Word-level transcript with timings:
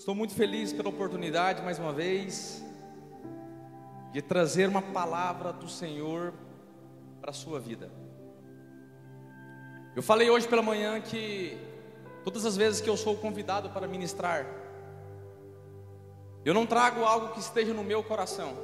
Estou 0.00 0.14
muito 0.14 0.34
feliz 0.34 0.72
pela 0.72 0.88
oportunidade, 0.88 1.60
mais 1.60 1.78
uma 1.78 1.92
vez, 1.92 2.64
de 4.10 4.22
trazer 4.22 4.66
uma 4.66 4.80
palavra 4.80 5.52
do 5.52 5.68
Senhor 5.68 6.32
para 7.20 7.32
a 7.32 7.34
sua 7.34 7.60
vida. 7.60 7.92
Eu 9.94 10.02
falei 10.02 10.30
hoje 10.30 10.48
pela 10.48 10.62
manhã 10.62 10.98
que 11.02 11.54
todas 12.24 12.46
as 12.46 12.56
vezes 12.56 12.80
que 12.80 12.88
eu 12.88 12.96
sou 12.96 13.14
convidado 13.14 13.68
para 13.68 13.86
ministrar, 13.86 14.46
eu 16.46 16.54
não 16.54 16.64
trago 16.64 17.04
algo 17.04 17.34
que 17.34 17.40
esteja 17.40 17.74
no 17.74 17.84
meu 17.84 18.02
coração. 18.02 18.54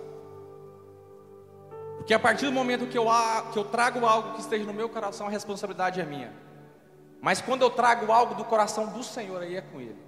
Porque 1.98 2.14
a 2.14 2.18
partir 2.18 2.46
do 2.46 2.52
momento 2.52 2.86
que 2.86 2.96
eu, 2.96 3.08
que 3.52 3.58
eu 3.58 3.64
trago 3.64 4.06
algo 4.06 4.32
que 4.32 4.40
esteja 4.40 4.64
no 4.64 4.72
meu 4.72 4.88
coração, 4.88 5.26
a 5.26 5.30
responsabilidade 5.30 6.00
é 6.00 6.04
minha. 6.06 6.32
Mas 7.20 7.42
quando 7.42 7.60
eu 7.60 7.68
trago 7.68 8.10
algo 8.10 8.34
do 8.34 8.44
coração 8.46 8.86
do 8.86 9.02
Senhor, 9.04 9.42
aí 9.42 9.54
é 9.54 9.60
com 9.60 9.82
Ele. 9.82 10.05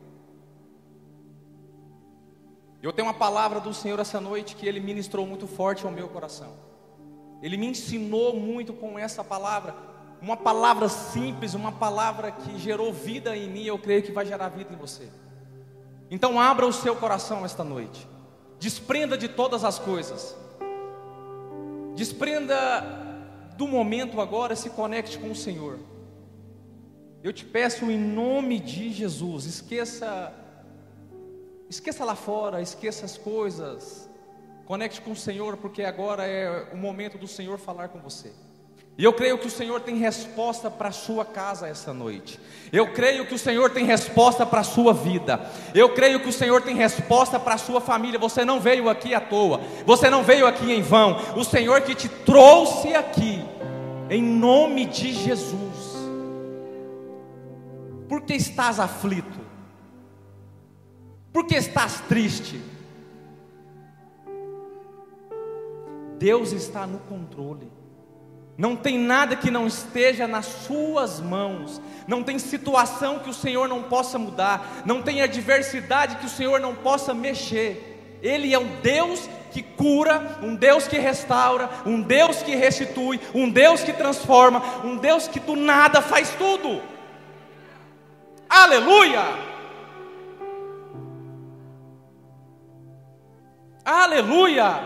Eu 2.83 2.93
tenho 2.93 3.09
uma 3.09 3.15
palavra 3.15 3.59
do 3.59 3.75
Senhor 3.75 3.99
essa 3.99 4.21
noite 4.21 4.55
que 4.55 4.67
Ele 4.67 4.79
ministrou 4.79 5.27
muito 5.27 5.47
forte 5.47 5.85
ao 5.85 5.91
meu 5.91 6.09
coração. 6.09 6.53
Ele 7.43 7.57
me 7.57 7.67
ensinou 7.67 8.37
muito 8.37 8.73
com 8.73 8.99
essa 8.99 9.25
palavra. 9.25 9.75
Uma 10.21 10.37
palavra 10.37 10.89
simples, 10.89 11.55
uma 11.55 11.73
palavra 11.73 12.31
que 12.31 12.59
gerou 12.59 12.93
vida 12.93 13.37
em 13.37 13.49
mim, 13.49 13.65
eu 13.65 13.79
creio 13.79 14.03
que 14.03 14.13
vai 14.13 14.27
gerar 14.27 14.49
vida 14.49 14.73
em 14.73 14.77
você. 14.77 15.09
Então 16.11 16.41
abra 16.41 16.67
o 16.67 16.73
seu 16.73 16.95
coração 16.97 17.45
esta 17.45 17.65
noite. 17.65 18.07
Desprenda 18.59 19.19
de 19.19 19.29
todas 19.29 19.65
as 19.65 19.79
coisas. 19.79 20.37
Desprenda 21.95 23.07
do 23.57 23.67
momento 23.67 24.21
agora, 24.21 24.55
se 24.55 24.71
conecte 24.71 25.19
com 25.19 25.31
o 25.31 25.37
Senhor. 25.37 25.79
Eu 27.23 27.33
te 27.33 27.45
peço 27.45 27.91
em 27.91 27.99
nome 27.99 28.61
de 28.61 28.93
Jesus, 28.93 29.45
esqueça 29.45 30.33
Esqueça 31.69 32.05
lá 32.05 32.15
fora, 32.15 32.63
esqueça 32.63 33.05
as 33.05 33.19
coisas. 33.19 34.09
Conecte 34.65 35.01
com 35.01 35.13
o 35.13 35.17
Senhor, 35.17 35.57
porque 35.57 35.83
agora 35.83 36.27
é 36.27 36.69
o 36.73 36.77
momento 36.77 37.19
do 37.19 37.27
Senhor 37.27 37.59
falar 37.59 37.89
com 37.89 37.99
você. 38.01 38.33
E 38.99 39.05
eu 39.05 39.13
creio 39.13 39.39
que 39.39 39.47
o 39.47 39.51
Senhor 39.51 39.81
tem 39.81 39.97
resposta 39.97 40.69
para 40.69 40.89
a 40.89 40.93
sua 40.93 41.25
casa 41.25 41.69
essa 41.69 41.95
noite. 41.95 42.41
Eu 42.73 42.93
creio 42.93 43.27
que 43.27 43.35
o 43.35 43.39
Senhor 43.39 43.71
tem 43.71 43.85
resposta 43.85 44.45
para 44.45 44.61
a 44.61 44.65
sua 44.65 44.93
vida. 44.93 45.41
Eu 45.73 45.95
creio 45.95 46.19
que 46.19 46.29
o 46.29 46.33
Senhor 46.33 46.61
tem 46.63 46.75
resposta 46.75 47.39
para 47.39 47.55
a 47.55 47.59
sua 47.59 47.81
família. 47.81 48.19
Você 48.19 48.45
não 48.45 48.59
veio 48.59 48.89
aqui 48.89 49.15
à 49.15 49.21
toa. 49.21 49.61
Você 49.87 50.11
não 50.11 50.25
veio 50.25 50.49
aqui 50.49 50.73
em 50.73 50.83
vão. 50.83 51.17
O 51.37 51.45
Senhor 51.45 51.81
que 51.83 51.95
te 51.95 52.09
trouxe 52.09 52.93
aqui, 52.93 53.45
em 54.11 54.21
nome 54.21 54.85
de 54.85 55.13
Jesus. 55.13 55.97
Por 58.09 58.23
que 58.23 58.35
estás 58.35 58.81
aflito? 58.81 59.38
Porque 61.33 61.57
estás 61.57 62.01
triste? 62.09 62.61
Deus 66.19 66.53
está 66.53 66.87
no 66.87 66.99
controle. 67.01 67.71
Não 68.57 68.75
tem 68.75 68.99
nada 68.99 69.37
que 69.37 69.53
não 69.53 69.69
esteja 69.69 70.27
nas 70.27 70.47
suas 70.47 71.21
mãos. 71.21 71.81
Não 72.09 72.25
tem 72.25 72.41
situação 72.41 73.21
que 73.21 73.31
o 73.31 73.35
Senhor 73.35 73.69
não 73.69 73.85
possa 73.85 74.19
mudar. 74.19 74.83
Não 74.85 75.01
tem 75.01 75.23
adversidade 75.23 76.17
que 76.17 76.27
o 76.27 76.31
Senhor 76.31 76.59
não 76.59 76.75
possa 76.75 77.15
mexer. 77.15 78.19
Ele 78.21 78.53
é 78.53 78.59
um 78.59 78.81
Deus 78.83 79.29
que 79.53 79.63
cura, 79.63 80.39
um 80.43 80.57
Deus 80.57 80.89
que 80.89 80.99
restaura, 80.99 81.71
um 81.87 82.03
Deus 82.03 82.43
que 82.43 82.57
restitui, 82.57 83.21
um 83.33 83.49
Deus 83.49 83.83
que 83.83 83.93
transforma, 83.93 84.61
um 84.85 84.97
Deus 84.97 85.29
que 85.29 85.39
do 85.39 85.55
nada 85.55 86.03
faz 86.03 86.31
tudo. 86.31 86.83
Aleluia! 88.49 89.58
Aleluia! 93.91 94.83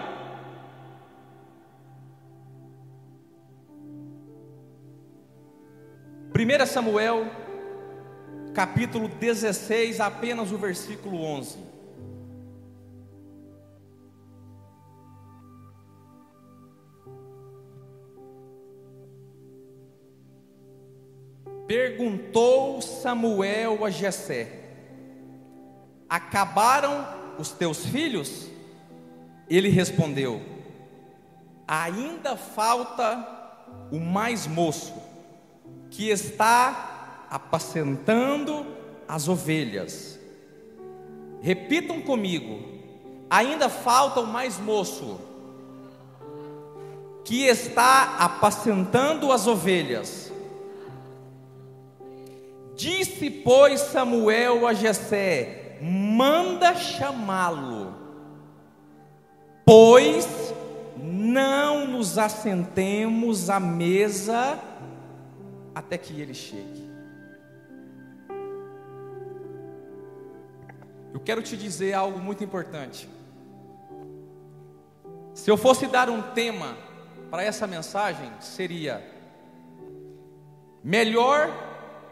Primeira 6.32 6.64
Samuel, 6.66 7.26
capítulo 8.54 9.08
16, 9.08 9.98
apenas 9.98 10.52
o 10.52 10.56
versículo 10.56 11.20
11. 11.20 11.58
Perguntou 21.66 22.80
Samuel 22.80 23.84
a 23.84 23.90
Jessé: 23.90 24.62
Acabaram 26.08 27.04
os 27.36 27.50
teus 27.50 27.84
filhos? 27.84 28.51
Ele 29.48 29.68
respondeu: 29.68 30.40
Ainda 31.66 32.36
falta 32.36 33.26
o 33.90 33.98
mais 33.98 34.46
moço, 34.46 34.94
que 35.90 36.08
está 36.08 37.26
apacentando 37.30 38.66
as 39.08 39.28
ovelhas. 39.28 40.18
Repitam 41.40 42.00
comigo: 42.02 42.60
ainda 43.28 43.68
falta 43.68 44.20
o 44.20 44.26
mais 44.26 44.58
moço, 44.58 45.18
que 47.24 47.44
está 47.44 48.16
apacentando 48.18 49.32
as 49.32 49.46
ovelhas. 49.46 50.30
Disse, 52.76 53.30
pois, 53.30 53.80
Samuel 53.80 54.66
a 54.66 54.74
Jessé: 54.74 55.78
manda 55.80 56.74
chamá-lo 56.74 57.81
pois 59.72 60.28
não 60.98 61.86
nos 61.86 62.18
assentemos 62.18 63.48
à 63.48 63.58
mesa 63.58 64.62
até 65.74 65.96
que 65.96 66.20
ele 66.20 66.34
chegue. 66.34 66.92
Eu 71.14 71.20
quero 71.20 71.40
te 71.40 71.56
dizer 71.56 71.94
algo 71.94 72.18
muito 72.18 72.44
importante. 72.44 73.08
Se 75.32 75.50
eu 75.50 75.56
fosse 75.56 75.86
dar 75.86 76.10
um 76.10 76.20
tema 76.20 76.76
para 77.30 77.42
essa 77.42 77.66
mensagem, 77.66 78.30
seria: 78.40 79.02
melhor 80.84 81.48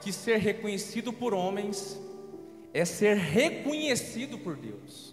que 0.01 0.15
ser 0.15 0.39
reconhecido 0.39 1.13
por 1.13 1.35
homens 1.35 2.01
é 2.73 2.87
ser 2.87 3.19
reconhecido 3.19 4.39
por 4.39 4.57
Deus. 4.57 5.10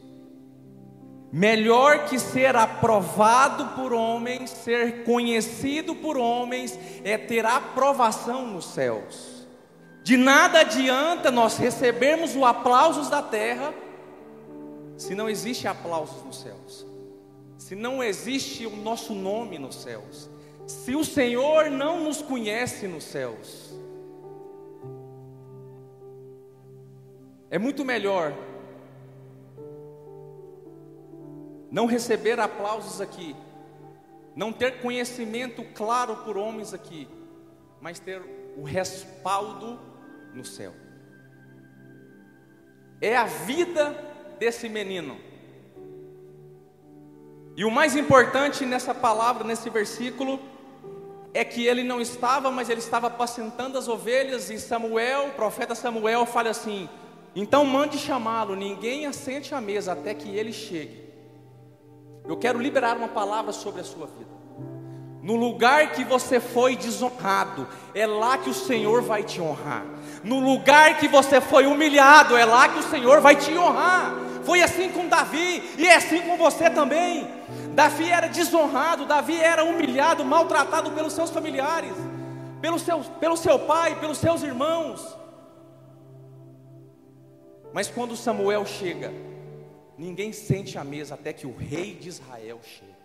Melhor 1.31 2.05
que 2.05 2.17
ser 2.17 2.55
aprovado 2.55 3.75
por 3.75 3.91
homens, 3.91 4.49
ser 4.49 5.03
conhecido 5.03 5.93
por 5.93 6.17
homens, 6.17 6.79
é 7.03 7.17
ter 7.17 7.45
aprovação 7.45 8.47
nos 8.47 8.65
céus. 8.65 9.45
De 10.03 10.15
nada 10.15 10.61
adianta 10.61 11.29
nós 11.29 11.57
recebermos 11.57 12.33
o 12.33 12.45
aplausos 12.45 13.09
da 13.09 13.21
terra, 13.21 13.73
se 14.95 15.13
não 15.13 15.29
existe 15.29 15.67
aplausos 15.67 16.23
nos 16.23 16.39
céus, 16.39 16.87
se 17.57 17.75
não 17.75 18.01
existe 18.01 18.65
o 18.65 18.75
nosso 18.77 19.13
nome 19.13 19.59
nos 19.59 19.75
céus, 19.75 20.29
se 20.65 20.95
o 20.95 21.03
Senhor 21.03 21.69
não 21.69 22.05
nos 22.05 22.21
conhece 22.21 22.87
nos 22.87 23.03
céus. 23.03 23.73
É 27.49 27.59
muito 27.59 27.83
melhor 27.83 28.33
não 31.71 31.85
receber 31.85 32.39
aplausos 32.39 33.01
aqui, 33.01 33.35
não 34.35 34.53
ter 34.53 34.81
conhecimento 34.81 35.63
claro 35.73 36.17
por 36.17 36.37
homens 36.37 36.73
aqui, 36.73 37.07
mas 37.81 37.99
ter 37.99 38.21
o 38.57 38.63
respaldo 38.63 39.79
no 40.33 40.45
céu. 40.45 40.73
É 43.01 43.15
a 43.15 43.25
vida 43.25 43.95
desse 44.39 44.67
menino. 44.69 45.17
E 47.55 47.65
o 47.65 47.71
mais 47.71 47.95
importante 47.95 48.65
nessa 48.65 48.93
palavra, 48.93 49.43
nesse 49.43 49.69
versículo, 49.69 50.39
é 51.33 51.43
que 51.43 51.65
ele 51.65 51.83
não 51.83 51.99
estava, 51.99 52.51
mas 52.51 52.69
ele 52.69 52.79
estava 52.79 53.07
apacentando 53.07 53.77
as 53.77 53.87
ovelhas, 53.87 54.49
e 54.49 54.59
Samuel, 54.59 55.27
o 55.27 55.31
profeta 55.31 55.75
Samuel, 55.75 56.25
fala 56.25 56.49
assim: 56.49 56.87
então 57.35 57.65
mande 57.65 57.97
chamá-lo, 57.97 58.55
ninguém 58.55 59.05
assente 59.05 59.53
à 59.53 59.61
mesa 59.61 59.93
até 59.93 60.13
que 60.13 60.29
ele 60.29 60.51
chegue. 60.53 61.06
Eu 62.27 62.37
quero 62.37 62.59
liberar 62.59 62.97
uma 62.97 63.07
palavra 63.07 63.53
sobre 63.53 63.81
a 63.81 63.83
sua 63.83 64.05
vida. 64.07 64.37
No 65.21 65.35
lugar 65.35 65.91
que 65.91 66.03
você 66.03 66.39
foi 66.39 66.75
desonrado, 66.75 67.67
é 67.93 68.05
lá 68.05 68.37
que 68.37 68.49
o 68.49 68.53
Senhor 68.53 69.01
vai 69.01 69.23
te 69.23 69.41
honrar. 69.41 69.85
No 70.23 70.39
lugar 70.39 70.97
que 70.97 71.07
você 71.07 71.41
foi 71.41 71.65
humilhado, 71.65 72.35
é 72.35 72.45
lá 72.45 72.69
que 72.69 72.79
o 72.79 72.83
Senhor 72.83 73.19
vai 73.19 73.35
te 73.35 73.57
honrar. 73.57 74.13
Foi 74.43 74.61
assim 74.61 74.89
com 74.89 75.07
Davi 75.07 75.61
e 75.77 75.85
é 75.85 75.95
assim 75.95 76.21
com 76.21 76.37
você 76.37 76.69
também. 76.69 77.27
Davi 77.73 78.09
era 78.09 78.27
desonrado, 78.27 79.05
Davi 79.05 79.37
era 79.39 79.63
humilhado, 79.63 80.23
maltratado 80.23 80.91
pelos 80.91 81.13
seus 81.13 81.29
familiares, 81.29 81.91
pelo 82.61 82.79
seu, 82.79 82.99
pelo 83.19 83.35
seu 83.35 83.59
pai, 83.59 83.99
pelos 83.99 84.17
seus 84.17 84.43
irmãos. 84.43 85.17
Mas 87.73 87.89
quando 87.89 88.15
Samuel 88.15 88.65
chega, 88.65 89.13
ninguém 89.97 90.31
sente 90.31 90.77
a 90.77 90.83
mesa 90.83 91.15
até 91.15 91.33
que 91.33 91.47
o 91.47 91.55
rei 91.55 91.95
de 91.95 92.09
Israel 92.09 92.59
chegue. 92.63 92.97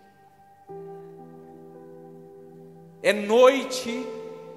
É 3.01 3.11
noite 3.11 4.05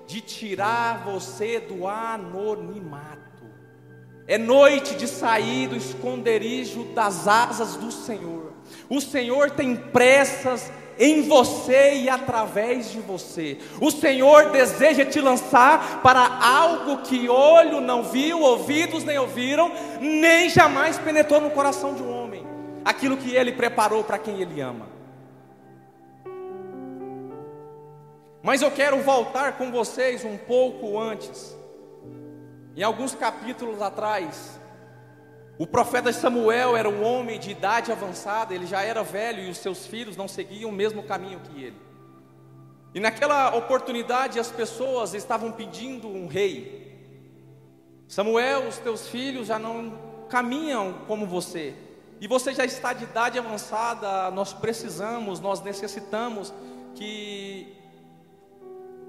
de 0.06 0.20
tirar 0.20 1.04
você 1.04 1.58
do 1.58 1.86
anonimato. 1.86 3.26
É 4.28 4.38
noite 4.38 4.94
de 4.94 5.06
sair 5.06 5.68
do 5.68 5.76
esconderijo 5.76 6.84
das 6.94 7.26
asas 7.26 7.76
do 7.76 7.90
Senhor. 7.90 8.52
O 8.88 9.00
Senhor 9.00 9.50
tem 9.50 9.76
pressas 9.76 10.70
em 10.98 11.22
você 11.22 11.94
e 11.94 12.08
através 12.08 12.90
de 12.90 13.00
você. 13.00 13.58
O 13.80 13.90
Senhor 13.90 14.50
deseja 14.50 15.04
te 15.04 15.20
lançar 15.20 16.00
para 16.02 16.38
algo 16.40 17.02
que 17.02 17.28
olho 17.28 17.80
não 17.80 18.02
viu, 18.02 18.40
ouvidos 18.40 19.04
nem 19.04 19.18
ouviram, 19.18 19.70
nem 20.00 20.48
jamais 20.48 20.98
penetrou 20.98 21.40
no 21.40 21.50
coração 21.50 21.94
de 21.94 22.02
um 22.02 22.10
homem. 22.10 22.15
Aquilo 22.86 23.16
que 23.16 23.34
ele 23.34 23.50
preparou 23.50 24.04
para 24.04 24.16
quem 24.16 24.40
ele 24.40 24.60
ama. 24.60 24.86
Mas 28.40 28.62
eu 28.62 28.70
quero 28.70 29.02
voltar 29.02 29.58
com 29.58 29.72
vocês 29.72 30.24
um 30.24 30.38
pouco 30.38 30.96
antes. 30.96 31.56
Em 32.76 32.84
alguns 32.84 33.12
capítulos 33.12 33.82
atrás, 33.82 34.60
o 35.58 35.66
profeta 35.66 36.12
Samuel 36.12 36.76
era 36.76 36.88
um 36.88 37.02
homem 37.02 37.40
de 37.40 37.50
idade 37.50 37.90
avançada, 37.90 38.54
ele 38.54 38.66
já 38.66 38.82
era 38.82 39.02
velho 39.02 39.42
e 39.42 39.50
os 39.50 39.58
seus 39.58 39.84
filhos 39.84 40.16
não 40.16 40.28
seguiam 40.28 40.70
o 40.70 40.72
mesmo 40.72 41.02
caminho 41.02 41.40
que 41.40 41.60
ele. 41.60 41.76
E 42.94 43.00
naquela 43.00 43.56
oportunidade 43.56 44.38
as 44.38 44.52
pessoas 44.52 45.12
estavam 45.12 45.50
pedindo 45.50 46.06
um 46.06 46.28
rei. 46.28 46.86
Samuel, 48.06 48.68
os 48.68 48.78
teus 48.78 49.08
filhos 49.08 49.48
já 49.48 49.58
não 49.58 49.98
caminham 50.28 51.00
como 51.08 51.26
você. 51.26 51.74
E 52.20 52.26
você 52.26 52.54
já 52.54 52.64
está 52.64 52.92
de 52.92 53.04
idade 53.04 53.38
avançada, 53.38 54.30
nós 54.30 54.52
precisamos, 54.52 55.38
nós 55.38 55.62
necessitamos 55.62 56.52
que 56.94 57.74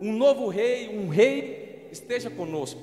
um 0.01 0.13
novo 0.13 0.47
rei, 0.49 0.97
um 0.97 1.07
rei 1.07 1.87
esteja 1.91 2.29
conosco. 2.29 2.81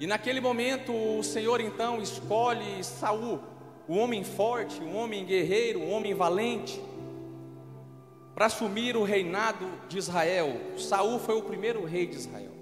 E 0.00 0.06
naquele 0.06 0.40
momento 0.40 0.92
o 0.92 1.22
Senhor 1.22 1.60
então 1.60 2.00
escolhe 2.00 2.82
Saul, 2.82 3.40
o 3.86 3.94
homem 3.96 4.24
forte, 4.24 4.80
o 4.80 4.94
homem 4.94 5.26
guerreiro, 5.26 5.80
o 5.80 5.90
homem 5.90 6.14
valente, 6.14 6.80
para 8.34 8.46
assumir 8.46 8.96
o 8.96 9.02
reinado 9.02 9.70
de 9.86 9.98
Israel. 9.98 10.58
Saul 10.78 11.18
foi 11.18 11.36
o 11.36 11.42
primeiro 11.42 11.84
rei 11.84 12.06
de 12.06 12.16
Israel. 12.16 12.52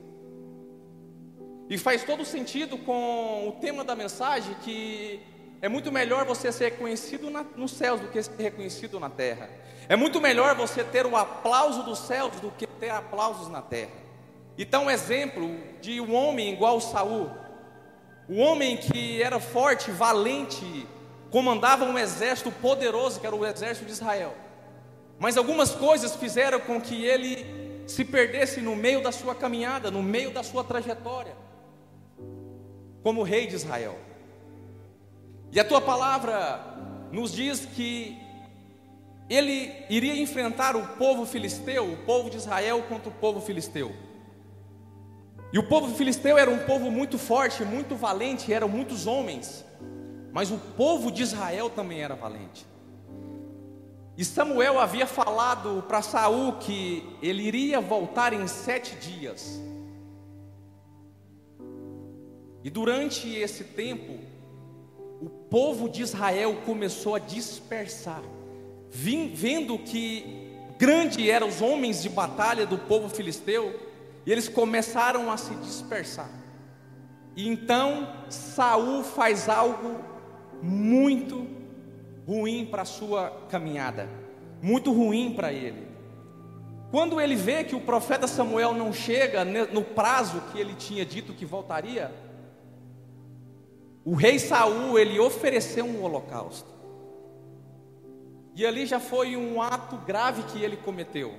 E 1.70 1.78
faz 1.78 2.02
todo 2.02 2.24
sentido 2.24 2.76
com 2.78 3.48
o 3.48 3.52
tema 3.60 3.84
da 3.84 3.94
mensagem 3.94 4.54
que 4.64 5.20
é 5.60 5.68
muito 5.68 5.90
melhor 5.90 6.24
você 6.24 6.52
ser 6.52 6.70
reconhecido 6.70 7.30
na, 7.30 7.44
nos 7.56 7.72
céus 7.72 8.00
do 8.00 8.08
que 8.08 8.22
ser 8.22 8.40
reconhecido 8.40 9.00
na 9.00 9.10
terra. 9.10 9.50
É 9.88 9.96
muito 9.96 10.20
melhor 10.20 10.54
você 10.54 10.84
ter 10.84 11.04
o 11.04 11.16
aplauso 11.16 11.82
dos 11.82 11.98
céus 11.98 12.38
do 12.40 12.50
que 12.50 12.66
ter 12.66 12.90
aplausos 12.90 13.48
na 13.48 13.60
terra. 13.60 13.90
Então, 14.56 14.84
um 14.84 14.90
exemplo 14.90 15.56
de 15.80 16.00
um 16.00 16.14
homem 16.14 16.52
igual 16.52 16.80
Saul, 16.80 17.30
o 18.28 18.36
homem 18.36 18.76
que 18.76 19.22
era 19.22 19.40
forte, 19.40 19.90
valente, 19.90 20.86
comandava 21.30 21.84
um 21.84 21.98
exército 21.98 22.50
poderoso, 22.50 23.20
que 23.20 23.26
era 23.26 23.34
o 23.34 23.44
exército 23.44 23.86
de 23.86 23.92
Israel. 23.92 24.34
Mas 25.18 25.36
algumas 25.36 25.74
coisas 25.74 26.14
fizeram 26.14 26.60
com 26.60 26.80
que 26.80 27.04
ele 27.04 27.84
se 27.86 28.04
perdesse 28.04 28.60
no 28.60 28.76
meio 28.76 29.02
da 29.02 29.10
sua 29.10 29.34
caminhada, 29.34 29.90
no 29.90 30.02
meio 30.02 30.30
da 30.30 30.42
sua 30.42 30.62
trajetória, 30.62 31.34
como 33.02 33.22
rei 33.22 33.46
de 33.46 33.56
Israel. 33.56 34.07
E 35.50 35.58
a 35.58 35.64
tua 35.64 35.80
palavra 35.80 36.60
nos 37.10 37.32
diz 37.32 37.64
que 37.64 38.18
ele 39.28 39.72
iria 39.88 40.16
enfrentar 40.16 40.76
o 40.76 40.96
povo 40.96 41.26
filisteu, 41.26 41.92
o 41.92 41.96
povo 41.98 42.30
de 42.30 42.36
Israel 42.36 42.82
contra 42.88 43.08
o 43.08 43.12
povo 43.12 43.40
filisteu. 43.40 43.94
E 45.52 45.58
o 45.58 45.66
povo 45.66 45.94
filisteu 45.94 46.36
era 46.36 46.50
um 46.50 46.58
povo 46.58 46.90
muito 46.90 47.18
forte, 47.18 47.64
muito 47.64 47.96
valente, 47.96 48.52
eram 48.52 48.68
muitos 48.68 49.06
homens. 49.06 49.64
Mas 50.32 50.50
o 50.50 50.58
povo 50.58 51.10
de 51.10 51.22
Israel 51.22 51.70
também 51.70 52.02
era 52.02 52.14
valente. 52.14 52.66
E 54.16 54.24
Samuel 54.24 54.78
havia 54.78 55.06
falado 55.06 55.84
para 55.86 56.02
Saul 56.02 56.54
que 56.54 57.08
ele 57.22 57.42
iria 57.42 57.80
voltar 57.80 58.32
em 58.32 58.46
sete 58.46 58.96
dias. 58.96 59.60
E 62.64 62.68
durante 62.68 63.32
esse 63.34 63.64
tempo, 63.64 64.18
o 65.20 65.28
povo 65.28 65.88
de 65.88 66.02
Israel 66.02 66.62
começou 66.64 67.14
a 67.14 67.18
dispersar 67.18 68.22
vendo 68.90 69.78
que 69.78 70.48
grande 70.78 71.30
eram 71.30 71.48
os 71.48 71.60
homens 71.60 72.02
de 72.02 72.08
batalha 72.08 72.66
do 72.66 72.78
povo 72.78 73.08
filisteu, 73.08 73.78
e 74.24 74.32
eles 74.32 74.48
começaram 74.48 75.30
a 75.30 75.36
se 75.36 75.54
dispersar. 75.56 76.30
E 77.36 77.48
então 77.48 78.08
Saul 78.28 79.02
faz 79.02 79.48
algo 79.48 80.04
muito 80.62 81.46
ruim 82.26 82.66
para 82.66 82.82
a 82.82 82.86
sua 82.86 83.30
caminhada, 83.48 84.08
muito 84.60 84.92
ruim 84.92 85.34
para 85.34 85.52
ele. 85.52 85.86
Quando 86.90 87.20
ele 87.20 87.36
vê 87.36 87.64
que 87.64 87.76
o 87.76 87.80
profeta 87.80 88.26
Samuel 88.26 88.74
não 88.74 88.92
chega 88.92 89.44
no 89.44 89.84
prazo 89.84 90.42
que 90.52 90.58
ele 90.58 90.74
tinha 90.74 91.04
dito 91.04 91.34
que 91.34 91.44
voltaria, 91.44 92.10
o 94.08 94.14
rei 94.14 94.38
Saul 94.38 94.98
ele 94.98 95.20
ofereceu 95.20 95.84
um 95.84 96.02
holocausto. 96.02 96.70
E 98.54 98.64
ali 98.64 98.86
já 98.86 98.98
foi 98.98 99.36
um 99.36 99.60
ato 99.60 99.98
grave 99.98 100.44
que 100.44 100.64
ele 100.64 100.78
cometeu, 100.78 101.34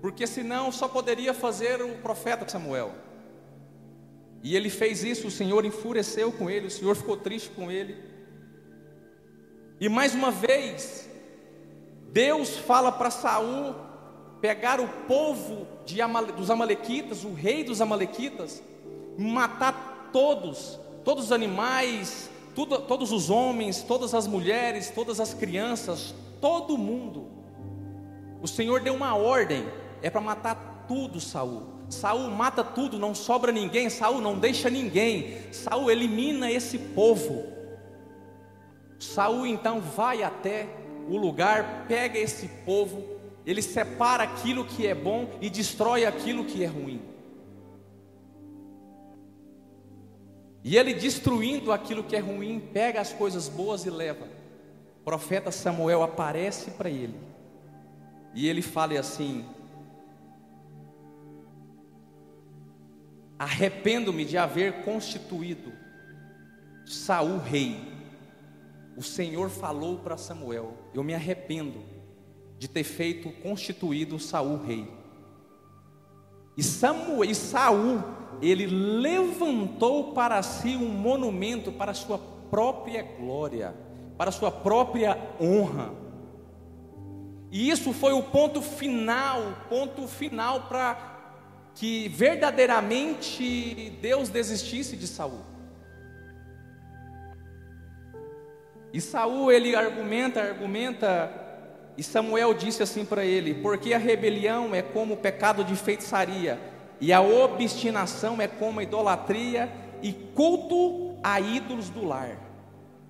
porque 0.00 0.26
senão 0.26 0.72
só 0.72 0.88
poderia 0.88 1.34
fazer 1.34 1.82
o 1.82 1.98
profeta 1.98 2.48
Samuel. 2.48 2.94
E 4.42 4.56
ele 4.56 4.70
fez 4.70 5.04
isso, 5.04 5.26
o 5.26 5.30
Senhor 5.30 5.66
enfureceu 5.66 6.32
com 6.32 6.48
ele, 6.48 6.68
o 6.68 6.70
Senhor 6.70 6.96
ficou 6.96 7.14
triste 7.14 7.50
com 7.50 7.70
ele. 7.70 8.02
E 9.78 9.86
mais 9.86 10.14
uma 10.14 10.30
vez, 10.30 11.06
Deus 12.10 12.56
fala 12.56 12.90
para 12.90 13.10
Saul 13.10 13.74
pegar 14.40 14.80
o 14.80 14.88
povo 15.06 15.66
Amale, 16.02 16.32
dos 16.32 16.50
amalequitas, 16.50 17.22
o 17.22 17.34
rei 17.34 17.62
dos 17.62 17.82
amalequitas, 17.82 18.62
matar 19.18 20.08
todos, 20.10 20.80
todos 21.06 21.26
os 21.26 21.32
animais, 21.32 22.28
tudo, 22.52 22.80
todos 22.80 23.12
os 23.12 23.30
homens, 23.30 23.80
todas 23.80 24.12
as 24.12 24.26
mulheres, 24.26 24.90
todas 24.90 25.20
as 25.20 25.32
crianças, 25.32 26.12
todo 26.40 26.76
mundo. 26.76 27.28
O 28.42 28.48
Senhor 28.48 28.80
deu 28.80 28.92
uma 28.92 29.14
ordem, 29.14 29.64
é 30.02 30.10
para 30.10 30.20
matar 30.20 30.84
tudo, 30.88 31.20
Saul. 31.20 31.62
Saul 31.88 32.28
mata 32.32 32.64
tudo, 32.64 32.98
não 32.98 33.14
sobra 33.14 33.52
ninguém. 33.52 33.88
Saul 33.88 34.20
não 34.20 34.36
deixa 34.36 34.68
ninguém. 34.68 35.52
Saul 35.52 35.92
elimina 35.92 36.50
esse 36.50 36.76
povo. 36.76 37.44
Saul 38.98 39.46
então 39.46 39.80
vai 39.80 40.24
até 40.24 40.66
o 41.08 41.16
lugar, 41.16 41.84
pega 41.86 42.18
esse 42.18 42.48
povo, 42.64 43.04
ele 43.46 43.62
separa 43.62 44.24
aquilo 44.24 44.64
que 44.64 44.84
é 44.84 44.94
bom 44.94 45.28
e 45.40 45.48
destrói 45.48 46.04
aquilo 46.04 46.44
que 46.44 46.64
é 46.64 46.66
ruim. 46.66 47.00
E 50.66 50.76
ele 50.76 50.92
destruindo 50.92 51.70
aquilo 51.70 52.02
que 52.02 52.16
é 52.16 52.18
ruim, 52.18 52.58
pega 52.58 53.00
as 53.00 53.12
coisas 53.12 53.48
boas 53.48 53.86
e 53.86 53.90
leva. 53.90 54.26
O 55.00 55.04
profeta 55.04 55.52
Samuel 55.52 56.02
aparece 56.02 56.72
para 56.72 56.90
ele. 56.90 57.14
E 58.34 58.48
ele 58.48 58.60
fala 58.60 58.98
assim: 58.98 59.44
Arrependo-me 63.38 64.24
de 64.24 64.36
haver 64.36 64.82
constituído 64.82 65.72
Saul 66.84 67.38
rei. 67.38 67.80
O 68.96 69.04
Senhor 69.04 69.48
falou 69.48 70.00
para 70.00 70.16
Samuel: 70.16 70.76
Eu 70.92 71.04
me 71.04 71.14
arrependo 71.14 71.84
de 72.58 72.66
ter 72.66 72.82
feito 72.82 73.30
constituído 73.40 74.18
Saul 74.18 74.60
rei. 74.64 74.92
E 76.56 76.62
Samuel, 76.62 77.30
e 77.30 77.34
Saul 77.34 78.02
ele 78.40 78.66
levantou 78.66 80.12
para 80.12 80.42
si 80.42 80.76
um 80.76 80.88
monumento 80.88 81.72
para 81.72 81.90
a 81.92 81.94
sua 81.94 82.18
própria 82.50 83.02
glória, 83.02 83.74
para 84.16 84.30
a 84.30 84.32
sua 84.32 84.50
própria 84.50 85.18
honra. 85.40 85.92
E 87.50 87.70
isso 87.70 87.92
foi 87.92 88.12
o 88.12 88.22
ponto 88.22 88.60
final, 88.60 89.40
ponto 89.68 90.06
final 90.06 90.62
para 90.62 91.14
que 91.74 92.08
verdadeiramente 92.08 93.90
Deus 94.00 94.28
desistisse 94.28 94.96
de 94.96 95.06
Saul. 95.06 95.40
E 98.92 99.00
Saul 99.00 99.52
ele 99.52 99.76
argumenta, 99.76 100.40
argumenta, 100.40 101.45
e 101.96 102.02
Samuel 102.02 102.52
disse 102.54 102.82
assim 102.82 103.04
para 103.04 103.24
ele: 103.24 103.54
porque 103.54 103.94
a 103.94 103.98
rebelião 103.98 104.74
é 104.74 104.82
como 104.82 105.14
o 105.14 105.16
pecado 105.16 105.64
de 105.64 105.74
feitiçaria 105.74 106.60
e 107.00 107.12
a 107.12 107.20
obstinação 107.20 108.40
é 108.40 108.48
como 108.48 108.80
a 108.80 108.82
idolatria 108.82 109.70
e 110.02 110.12
culto 110.12 111.16
a 111.22 111.40
ídolos 111.40 111.90
do 111.90 112.04
lar, 112.04 112.38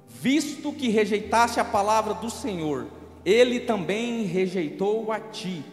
visto 0.09 0.73
que 0.73 0.89
rejeitaste 0.89 1.61
a 1.61 1.65
palavra 1.65 2.15
do 2.15 2.31
Senhor, 2.31 2.87
ele 3.25 3.61
também 3.61 4.23
rejeitou 4.25 5.13
a 5.13 5.21
ti, 5.21 5.65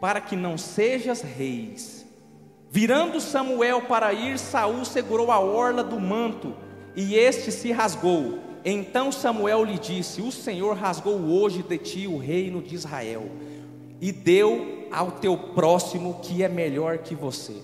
para 0.00 0.20
que 0.20 0.36
não 0.36 0.56
sejas 0.56 1.22
reis. 1.22 2.06
Virando 2.70 3.20
Samuel 3.20 3.82
para 3.82 4.12
ir, 4.12 4.38
Saul 4.38 4.84
segurou 4.84 5.30
a 5.30 5.38
orla 5.38 5.84
do 5.84 6.00
manto, 6.00 6.54
e 6.96 7.14
este 7.14 7.52
se 7.52 7.70
rasgou. 7.72 8.38
Então 8.64 9.12
Samuel 9.12 9.62
lhe 9.64 9.78
disse: 9.78 10.22
O 10.22 10.32
Senhor 10.32 10.74
rasgou 10.74 11.20
hoje 11.20 11.62
de 11.62 11.76
ti 11.76 12.06
o 12.06 12.16
reino 12.16 12.62
de 12.62 12.74
Israel, 12.74 13.30
e 14.00 14.10
deu 14.10 14.88
ao 14.90 15.12
teu 15.12 15.36
próximo 15.36 16.20
que 16.22 16.42
é 16.42 16.48
melhor 16.48 16.98
que 16.98 17.14
você. 17.14 17.62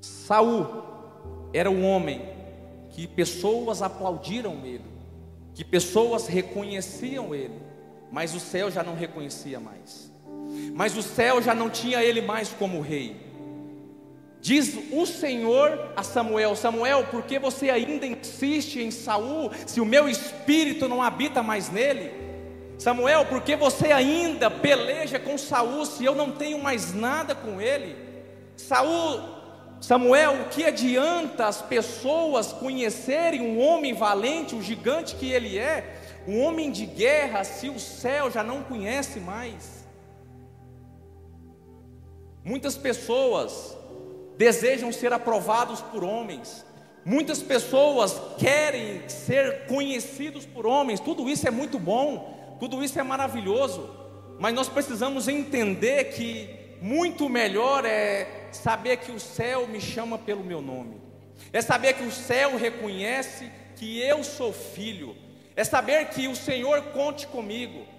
Saul 0.00 0.66
era 1.52 1.70
um 1.70 1.86
homem 1.86 2.20
que 2.90 3.06
pessoas 3.06 3.80
aplaudiram 3.80 4.64
ele, 4.64 4.84
que 5.54 5.64
pessoas 5.64 6.26
reconheciam 6.26 7.34
ele, 7.34 7.58
mas 8.10 8.34
o 8.34 8.40
céu 8.40 8.70
já 8.70 8.82
não 8.82 8.94
reconhecia 8.94 9.58
mais. 9.58 10.10
Mas 10.74 10.96
o 10.96 11.02
céu 11.02 11.40
já 11.42 11.54
não 11.54 11.70
tinha 11.70 12.02
ele 12.02 12.20
mais 12.20 12.50
como 12.50 12.80
rei. 12.80 13.23
Diz 14.44 14.76
o 14.92 15.06
Senhor 15.06 15.92
a 15.96 16.02
Samuel: 16.02 16.54
Samuel, 16.54 17.06
por 17.06 17.22
que 17.22 17.38
você 17.38 17.70
ainda 17.70 18.04
insiste 18.04 18.76
em 18.78 18.90
Saul, 18.90 19.50
se 19.66 19.80
o 19.80 19.86
meu 19.86 20.06
espírito 20.06 20.86
não 20.86 21.02
habita 21.02 21.42
mais 21.42 21.70
nele? 21.70 22.12
Samuel, 22.78 23.24
por 23.24 23.40
que 23.40 23.56
você 23.56 23.90
ainda 23.90 24.50
peleja 24.50 25.18
com 25.18 25.38
Saul, 25.38 25.86
se 25.86 26.04
eu 26.04 26.14
não 26.14 26.30
tenho 26.30 26.62
mais 26.62 26.92
nada 26.92 27.34
com 27.34 27.58
ele? 27.58 27.96
Saul 28.54 29.22
Samuel, 29.80 30.42
o 30.42 30.48
que 30.50 30.62
adianta 30.62 31.46
as 31.46 31.62
pessoas 31.62 32.52
conhecerem 32.52 33.40
um 33.40 33.58
homem 33.58 33.94
valente, 33.94 34.54
o 34.54 34.60
gigante 34.60 35.16
que 35.16 35.32
ele 35.32 35.56
é, 35.56 36.02
um 36.28 36.42
homem 36.42 36.70
de 36.70 36.84
guerra, 36.84 37.44
se 37.44 37.70
o 37.70 37.80
céu 37.80 38.30
já 38.30 38.42
não 38.42 38.62
conhece 38.62 39.20
mais? 39.20 39.86
Muitas 42.44 42.76
pessoas 42.76 43.74
desejam 44.36 44.92
ser 44.92 45.12
aprovados 45.12 45.80
por 45.80 46.02
homens, 46.04 46.64
muitas 47.04 47.42
pessoas 47.42 48.20
querem 48.38 49.08
ser 49.08 49.66
conhecidos 49.66 50.46
por 50.46 50.66
homens, 50.66 51.00
tudo 51.00 51.28
isso 51.28 51.46
é 51.46 51.50
muito 51.50 51.78
bom, 51.78 52.56
tudo 52.58 52.82
isso 52.82 52.98
é 52.98 53.02
maravilhoso, 53.02 53.88
mas 54.38 54.54
nós 54.54 54.68
precisamos 54.68 55.28
entender 55.28 56.04
que 56.12 56.76
muito 56.80 57.28
melhor 57.28 57.84
é 57.84 58.48
saber 58.52 58.98
que 58.98 59.12
o 59.12 59.20
céu 59.20 59.66
me 59.66 59.80
chama 59.80 60.18
pelo 60.18 60.44
meu 60.44 60.60
nome, 60.60 61.00
é 61.52 61.60
saber 61.60 61.94
que 61.94 62.04
o 62.04 62.12
céu 62.12 62.56
reconhece 62.56 63.50
que 63.76 64.00
eu 64.00 64.22
sou 64.24 64.52
filho, 64.52 65.16
é 65.56 65.62
saber 65.64 66.08
que 66.08 66.26
o 66.26 66.34
Senhor 66.34 66.82
conte 66.92 67.26
comigo. 67.26 67.93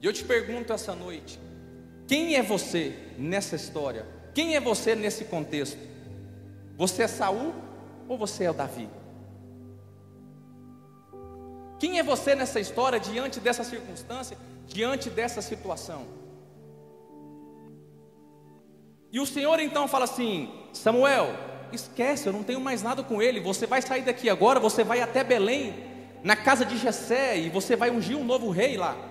E 0.00 0.06
eu 0.06 0.12
te 0.12 0.24
pergunto 0.24 0.72
essa 0.72 0.94
noite: 0.94 1.38
quem 2.06 2.36
é 2.36 2.42
você 2.42 2.94
nessa 3.18 3.56
história? 3.56 4.06
Quem 4.34 4.56
é 4.56 4.60
você 4.60 4.94
nesse 4.94 5.24
contexto? 5.24 5.78
Você 6.76 7.02
é 7.02 7.08
Saul 7.08 7.52
ou 8.08 8.16
você 8.16 8.44
é 8.44 8.50
o 8.50 8.54
Davi? 8.54 8.88
Quem 11.78 11.98
é 11.98 12.02
você 12.02 12.34
nessa 12.34 12.60
história, 12.60 13.00
diante 13.00 13.40
dessa 13.40 13.64
circunstância, 13.64 14.36
diante 14.66 15.10
dessa 15.10 15.42
situação? 15.42 16.06
E 19.12 19.18
o 19.18 19.26
Senhor 19.26 19.58
então 19.60 19.88
fala 19.88 20.04
assim: 20.04 20.50
Samuel, 20.72 21.34
esquece, 21.72 22.26
eu 22.26 22.32
não 22.32 22.42
tenho 22.42 22.60
mais 22.60 22.82
nada 22.82 23.02
com 23.02 23.20
ele. 23.20 23.40
Você 23.40 23.66
vai 23.66 23.82
sair 23.82 24.02
daqui 24.02 24.30
agora, 24.30 24.60
você 24.60 24.84
vai 24.84 25.00
até 25.00 25.24
Belém, 25.24 25.74
na 26.22 26.36
casa 26.36 26.64
de 26.64 26.78
Jessé, 26.78 27.38
e 27.38 27.50
você 27.50 27.76
vai 27.76 27.90
ungir 27.90 28.16
um 28.16 28.24
novo 28.24 28.50
rei 28.50 28.76
lá. 28.76 29.09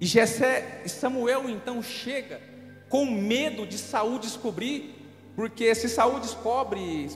E 0.00 0.06
Jessé, 0.06 0.82
Samuel 0.86 1.48
então 1.48 1.82
chega 1.82 2.40
com 2.88 3.06
medo 3.06 3.66
de 3.66 3.78
Saul 3.78 4.18
descobrir, 4.18 4.94
porque 5.34 5.74
se 5.74 5.88
Saul 5.88 6.20
descobre, 6.20 7.10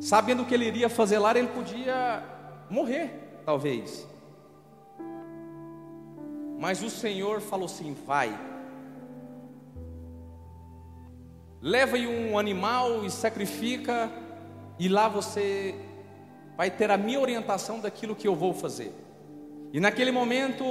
sabendo 0.00 0.42
o 0.42 0.46
que 0.46 0.54
ele 0.54 0.66
iria 0.66 0.88
fazer 0.88 1.18
lá, 1.18 1.36
ele 1.36 1.48
podia 1.48 2.22
morrer, 2.68 3.10
talvez. 3.44 4.06
Mas 6.58 6.82
o 6.82 6.90
Senhor 6.90 7.40
falou 7.40 7.66
assim: 7.66 7.96
vai. 8.06 8.38
Leva-lhe 11.60 12.06
um 12.06 12.38
animal 12.38 13.04
e 13.04 13.10
sacrifica, 13.10 14.10
e 14.78 14.88
lá 14.88 15.08
você 15.08 15.74
vai 16.56 16.70
ter 16.70 16.90
a 16.90 16.96
minha 16.96 17.20
orientação 17.20 17.80
daquilo 17.80 18.14
que 18.14 18.28
eu 18.28 18.34
vou 18.34 18.54
fazer. 18.54 18.92
E 19.72 19.80
naquele 19.80 20.10
momento, 20.10 20.64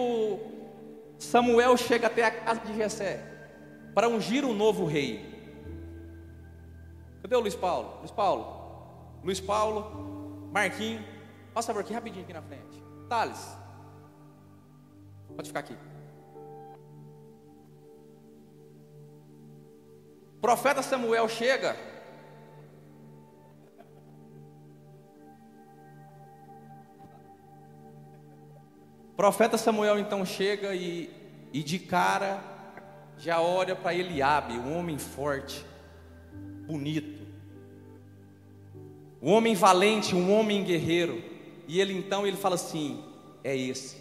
Samuel 1.18 1.78
chega 1.78 2.08
até 2.08 2.24
a 2.26 2.32
casa 2.32 2.62
de 2.62 2.76
Jessé 2.76 3.24
para 3.94 4.10
ungir 4.10 4.44
um 4.46 4.54
novo 4.54 4.86
rei. 4.86 5.34
Cadê 7.22 7.36
o 7.36 7.40
Luiz 7.40 7.56
Paulo? 7.56 8.00
Luiz 8.00 8.12
Paulo, 8.12 9.22
Luiz 9.24 9.40
Paulo, 9.40 10.50
Marquinhos. 10.52 11.04
Passa 11.54 11.74
por 11.74 11.80
aqui 11.82 11.94
rapidinho 11.94 12.24
aqui 12.24 12.34
na 12.34 12.42
frente. 12.42 12.84
Thales. 13.08 13.58
Pode 15.36 15.48
ficar 15.48 15.62
aqui. 15.62 15.78
O 20.38 20.40
profeta 20.42 20.82
Samuel 20.84 21.28
chega. 21.28 21.95
O 29.16 29.24
profeta 29.26 29.58
Samuel 29.58 29.98
então 29.98 30.26
chega 30.26 30.76
e, 30.76 31.10
e 31.54 31.64
de 31.64 31.80
cara 31.80 32.44
já 33.18 33.40
olha 33.40 33.74
para 33.74 33.96
Eliabe, 33.96 34.56
um 34.56 34.78
homem 34.78 34.98
forte, 34.98 35.66
bonito, 36.68 37.26
um 39.22 39.32
homem 39.32 39.56
valente, 39.56 40.14
um 40.14 40.38
homem 40.38 40.66
guerreiro. 40.66 41.24
E 41.66 41.80
ele 41.80 41.98
então 41.98 42.28
ele 42.28 42.36
fala 42.36 42.56
assim: 42.56 43.02
é 43.42 43.56
esse. 43.56 43.96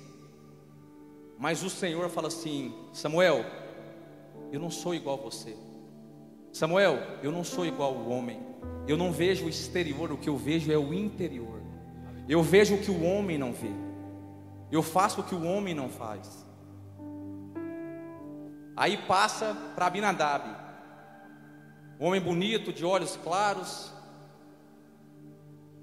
Mas 1.38 1.62
o 1.62 1.70
Senhor 1.70 2.08
fala 2.08 2.26
assim: 2.26 2.74
Samuel, 2.92 3.44
eu 4.50 4.58
não 4.58 4.68
sou 4.68 4.96
igual 4.96 5.16
a 5.20 5.22
você. 5.22 5.56
Samuel, 6.52 6.98
eu 7.22 7.30
não 7.30 7.44
sou 7.44 7.64
igual 7.64 7.94
ao 7.94 8.08
homem. 8.08 8.40
Eu 8.88 8.96
não 8.96 9.12
vejo 9.12 9.46
o 9.46 9.48
exterior, 9.48 10.10
o 10.10 10.18
que 10.18 10.28
eu 10.28 10.36
vejo 10.36 10.72
é 10.72 10.76
o 10.76 10.92
interior. 10.92 11.62
Eu 12.28 12.42
vejo 12.42 12.74
o 12.74 12.78
que 12.78 12.90
o 12.90 13.04
homem 13.04 13.38
não 13.38 13.52
vê. 13.52 13.83
Eu 14.74 14.82
faço 14.82 15.20
o 15.20 15.24
que 15.24 15.36
o 15.36 15.44
homem 15.44 15.72
não 15.72 15.88
faz. 15.88 16.44
Aí 18.76 18.96
passa 18.96 19.56
para 19.76 19.86
Abinadab. 19.86 20.44
Um 22.00 22.06
homem 22.06 22.20
bonito, 22.20 22.72
de 22.72 22.84
olhos 22.84 23.16
claros, 23.22 23.92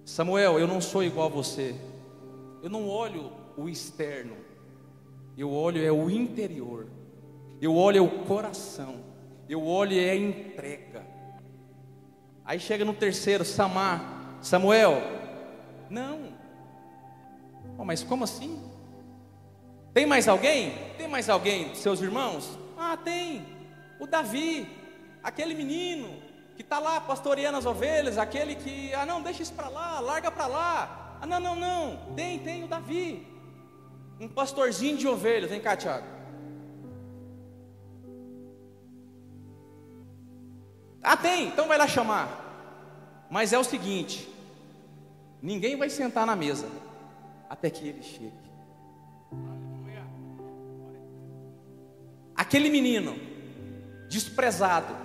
Samuel, 0.03 0.59
eu 0.59 0.67
não 0.67 0.81
sou 0.81 1.05
igual 1.05 1.27
a 1.27 1.29
você. 1.29 1.73
Eu 2.61 2.69
não 2.69 2.89
olho 2.89 3.31
o 3.55 3.69
externo. 3.69 4.35
Eu 5.37 5.53
olho 5.53 5.81
é 5.81 5.89
o 5.89 6.09
interior. 6.09 6.87
Eu 7.61 7.73
olho 7.73 7.97
é 7.97 8.01
o 8.01 8.25
coração. 8.25 8.97
Eu 9.47 9.65
olho 9.65 9.97
é 9.97 10.09
a 10.09 10.15
entrega. 10.17 11.07
Aí 12.43 12.59
chega 12.59 12.83
no 12.83 12.93
terceiro, 12.93 13.45
Samar. 13.45 14.37
Samuel, 14.41 15.01
não. 15.89 16.33
Oh, 17.77 17.85
mas 17.85 18.03
como 18.03 18.25
assim? 18.25 18.70
Tem 19.93 20.05
mais 20.05 20.27
alguém? 20.27 20.73
Tem 20.97 21.07
mais 21.07 21.29
alguém, 21.29 21.75
seus 21.75 22.01
irmãos? 22.01 22.57
Ah, 22.77 22.97
tem. 22.97 23.45
O 23.99 24.07
Davi, 24.07 24.67
aquele 25.21 25.53
menino 25.53 26.09
que 26.55 26.61
está 26.61 26.79
lá 26.79 27.01
pastoreando 27.01 27.57
as 27.57 27.65
ovelhas, 27.65 28.17
aquele 28.17 28.55
que, 28.55 28.93
ah 28.93 29.05
não, 29.05 29.21
deixa 29.21 29.43
isso 29.43 29.53
para 29.53 29.67
lá, 29.67 29.99
larga 29.99 30.31
para 30.31 30.47
lá. 30.47 31.17
Ah 31.21 31.25
não, 31.25 31.39
não, 31.39 31.55
não, 31.55 32.13
tem, 32.15 32.39
tem 32.39 32.63
o 32.63 32.67
Davi, 32.67 33.27
um 34.19 34.27
pastorzinho 34.27 34.97
de 34.97 35.07
ovelhas, 35.07 35.49
vem 35.49 35.59
cá, 35.59 35.75
Tiago. 35.75 36.07
Ah, 41.03 41.17
tem, 41.17 41.47
então 41.47 41.67
vai 41.67 41.77
lá 41.77 41.87
chamar. 41.87 43.27
Mas 43.29 43.53
é 43.53 43.57
o 43.57 43.63
seguinte: 43.63 44.29
ninguém 45.41 45.75
vai 45.75 45.89
sentar 45.89 46.25
na 46.25 46.35
mesa 46.35 46.67
até 47.49 47.69
que 47.69 47.87
ele 47.87 48.03
chegue. 48.03 48.40
Aquele 52.41 52.71
menino 52.71 53.15
desprezado, 54.09 54.95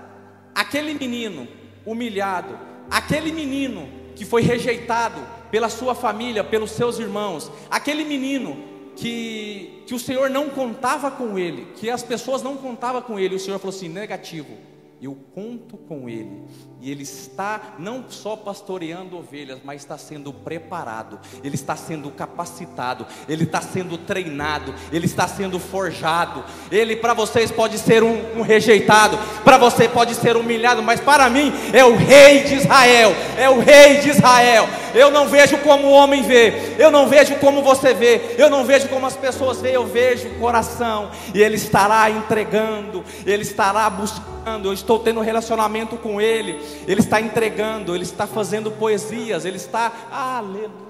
aquele 0.55 0.95
menino 0.95 1.47
humilhado, 1.85 2.59
aquele 2.91 3.31
menino 3.31 3.87
que 4.15 4.25
foi 4.25 4.41
rejeitado 4.41 5.21
pela 5.51 5.69
sua 5.69 5.95
família, 5.95 6.43
pelos 6.43 6.71
seus 6.71 6.99
irmãos, 6.99 7.53
aquele 7.71 8.07
menino 8.07 8.57
que, 8.97 9.83
que 9.87 9.95
o 9.95 9.99
Senhor 9.99 10.31
não 10.31 10.49
contava 10.49 11.11
com 11.11 11.39
ele, 11.39 11.67
que 11.77 11.91
as 11.91 12.03
pessoas 12.03 12.43
não 12.43 12.57
contavam 12.57 13.03
com 13.03 13.19
ele. 13.19 13.35
O 13.35 13.39
Senhor 13.39 13.59
falou 13.59 13.77
assim: 13.77 13.91
negativo, 13.91 14.57
eu 15.01 15.17
conto 15.35 15.77
com 15.77 16.09
ele. 16.09 16.43
E 16.81 16.91
ele 16.91 17.03
está 17.03 17.75
não 17.79 18.05
só 18.09 18.37
pastoreando 18.37 19.17
ovelhas, 19.17 19.61
mas 19.65 19.83
está 19.83 19.99
sendo 19.99 20.33
preparado, 20.33 21.19
ele 21.43 21.55
está 21.55 21.77
sendo 21.77 22.11
capacitado, 22.11 23.07
ele 23.29 23.45
está 23.45 23.61
sendo 23.61 23.99
treinado, 23.99 24.75
ele 24.93 25.07
está 25.07 25.27
sendo 25.27 25.59
forjado. 25.59 26.45
Ele 26.71 26.97
para 26.97 27.15
vocês 27.15 27.51
pode 27.51 27.79
ser 27.79 28.03
um, 28.03 28.39
um 28.39 28.43
rejeitado, 28.43 29.19
para 29.43 29.59
você 29.59 29.89
pode 29.89 30.15
ser 30.15 30.37
humilhado, 30.37 30.83
mas 30.83 31.01
para 31.01 31.29
mim 31.29 31.53
é 31.73 31.85
o 31.85 31.97
rei 31.97 32.45
de 32.45 32.55
Israel, 32.55 33.13
é 33.37 33.49
o 33.51 33.59
rei 33.59 33.99
de 33.99 34.11
Israel. 34.11 34.69
Eu 34.97 35.11
não 35.11 35.29
vejo 35.29 35.59
como 35.59 35.89
o 35.89 35.93
homem 35.93 36.23
vê, 36.23 36.75
eu 36.79 36.91
não 36.91 37.09
vejo 37.09 37.37
como 37.37 37.63
você 37.63 37.93
vê, 37.93 38.35
eu 38.39 38.49
não 38.49 38.65
vejo 38.65 38.89
como 38.89 39.07
as 39.07 39.17
pessoas 39.17 39.61
veem, 39.61 39.75
eu 39.75 39.87
vejo 39.87 40.29
o 40.29 40.39
coração, 40.39 41.11
e 41.35 41.43
ele 41.43 41.57
estará 41.57 42.09
entregando, 42.11 43.05
ele 43.25 43.43
estará 43.43 43.89
buscando, 43.91 44.69
eu 44.69 44.73
estou 44.73 44.99
tendo 44.99 45.21
um 45.21 45.23
relacionamento 45.23 45.97
com 45.97 46.21
ele 46.21 46.47
ele 46.87 47.01
está 47.01 47.21
entregando, 47.21 47.95
Ele 47.95 48.05
está 48.05 48.27
fazendo 48.27 48.71
poesias, 48.71 49.45
Ele 49.45 49.57
está. 49.57 49.93
Aleluia. 50.11 50.87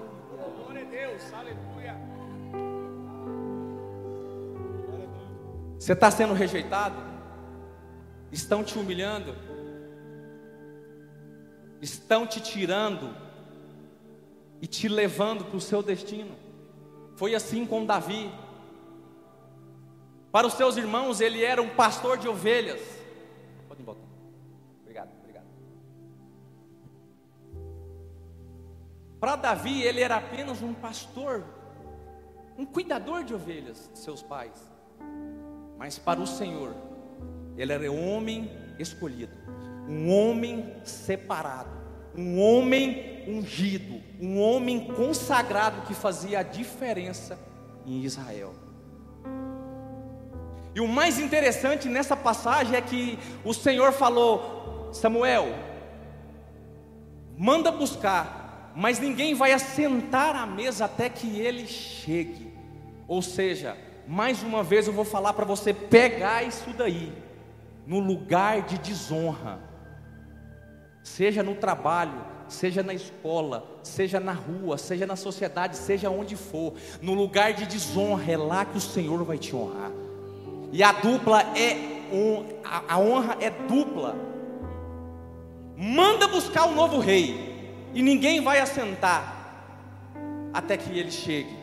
Você 5.78 5.92
está 5.92 6.10
sendo 6.10 6.34
rejeitado? 6.34 6.96
Estão 8.32 8.64
te 8.64 8.76
humilhando? 8.76 9.36
Estão 11.80 12.26
te 12.26 12.40
tirando 12.40 13.14
e 14.60 14.66
te 14.66 14.88
levando 14.88 15.44
para 15.44 15.56
o 15.56 15.60
seu 15.60 15.82
destino? 15.82 16.34
Foi 17.16 17.34
assim 17.34 17.66
com 17.66 17.84
Davi. 17.84 18.30
Para 20.30 20.46
os 20.46 20.54
seus 20.54 20.76
irmãos, 20.76 21.20
ele 21.20 21.42
era 21.42 21.62
um 21.62 21.70
pastor 21.70 22.18
de 22.18 22.28
ovelhas. 22.28 22.96
Para 29.18 29.34
Davi, 29.34 29.82
ele 29.82 30.00
era 30.00 30.16
apenas 30.16 30.62
um 30.62 30.74
pastor, 30.74 31.44
um 32.56 32.66
cuidador 32.66 33.24
de 33.24 33.34
ovelhas 33.34 33.90
de 33.92 33.98
seus 33.98 34.22
pais. 34.22 34.70
Mas 35.78 35.98
para 35.98 36.20
o 36.20 36.26
Senhor, 36.26 36.74
ele 37.56 37.72
era 37.72 37.90
um 37.90 38.14
homem 38.14 38.50
escolhido, 38.78 39.32
um 39.88 40.10
homem 40.10 40.76
separado, 40.84 41.75
um 42.16 42.40
homem 42.40 43.24
ungido, 43.28 44.00
um 44.20 44.40
homem 44.40 44.86
consagrado 44.94 45.82
que 45.82 45.94
fazia 45.94 46.40
a 46.40 46.42
diferença 46.42 47.38
em 47.84 48.02
Israel. 48.02 48.54
E 50.74 50.80
o 50.80 50.88
mais 50.88 51.18
interessante 51.18 51.88
nessa 51.88 52.16
passagem 52.16 52.76
é 52.76 52.80
que 52.80 53.18
o 53.44 53.52
Senhor 53.52 53.92
falou: 53.92 54.90
Samuel, 54.92 55.46
manda 57.36 57.70
buscar 57.70 58.46
mas 58.76 59.00
ninguém 59.00 59.34
vai 59.34 59.52
assentar 59.52 60.36
à 60.36 60.44
mesa 60.44 60.84
até 60.84 61.08
que 61.08 61.40
ele 61.40 61.66
chegue. 61.66 62.52
Ou 63.08 63.22
seja, 63.22 63.74
mais 64.06 64.42
uma 64.42 64.62
vez 64.62 64.86
eu 64.86 64.92
vou 64.92 65.04
falar 65.04 65.32
para 65.32 65.46
você 65.46 65.72
pegar 65.72 66.42
isso 66.42 66.70
daí, 66.76 67.10
no 67.86 67.98
lugar 67.98 68.60
de 68.62 68.76
desonra, 68.76 69.58
seja 71.06 71.40
no 71.40 71.54
trabalho, 71.54 72.24
seja 72.48 72.82
na 72.82 72.92
escola, 72.92 73.64
seja 73.80 74.18
na 74.18 74.32
rua, 74.32 74.76
seja 74.76 75.06
na 75.06 75.14
sociedade, 75.14 75.76
seja 75.76 76.10
onde 76.10 76.34
for, 76.34 76.74
no 77.00 77.14
lugar 77.14 77.52
de 77.52 77.64
desonra, 77.64 78.32
é 78.32 78.36
lá 78.36 78.64
que 78.64 78.76
o 78.76 78.80
Senhor 78.80 79.22
vai 79.22 79.38
te 79.38 79.54
honrar. 79.54 79.92
E 80.72 80.82
a 80.82 80.90
dupla 80.90 81.42
é 81.56 81.94
a 82.88 82.98
honra 82.98 83.36
é 83.40 83.50
dupla. 83.50 84.16
Manda 85.76 86.26
buscar 86.26 86.66
o 86.66 86.70
um 86.70 86.74
novo 86.74 86.98
rei 86.98 87.88
e 87.94 88.02
ninguém 88.02 88.40
vai 88.40 88.58
assentar 88.58 89.32
até 90.52 90.76
que 90.76 90.98
ele 90.98 91.12
chegue. 91.12 91.56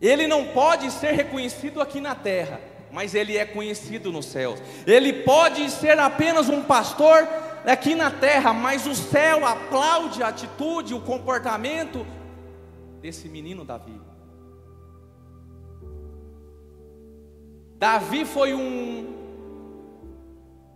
Ele 0.00 0.28
não 0.28 0.46
pode 0.46 0.92
ser 0.92 1.12
reconhecido 1.12 1.80
aqui 1.80 2.00
na 2.00 2.14
terra, 2.14 2.60
mas 2.94 3.12
ele 3.12 3.36
é 3.36 3.44
conhecido 3.44 4.12
nos 4.12 4.26
céus. 4.26 4.62
Ele 4.86 5.12
pode 5.12 5.68
ser 5.68 5.98
apenas 5.98 6.48
um 6.48 6.62
pastor 6.62 7.28
aqui 7.66 7.96
na 7.96 8.08
terra, 8.08 8.52
mas 8.52 8.86
o 8.86 8.94
céu 8.94 9.44
aplaude 9.44 10.22
a 10.22 10.28
atitude, 10.28 10.94
o 10.94 11.00
comportamento 11.00 12.06
desse 13.02 13.28
menino 13.28 13.64
Davi. 13.64 14.00
Davi 17.76 18.24
foi 18.24 18.54
um 18.54 19.12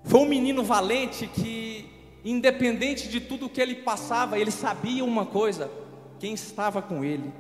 foi 0.02 0.20
um 0.20 0.26
menino 0.26 0.64
valente 0.64 1.28
que 1.28 1.88
independente 2.24 3.08
de 3.08 3.20
tudo 3.20 3.48
que 3.48 3.60
ele 3.60 3.76
passava, 3.76 4.38
ele 4.40 4.50
sabia 4.50 5.04
uma 5.04 5.24
coisa: 5.24 5.70
quem 6.18 6.34
estava 6.34 6.82
com 6.82 7.04
ele. 7.04 7.32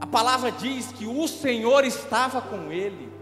A 0.00 0.06
palavra 0.06 0.50
diz 0.50 0.90
que 0.90 1.06
o 1.06 1.28
Senhor 1.28 1.84
estava 1.84 2.42
com 2.42 2.72
ele. 2.72 3.19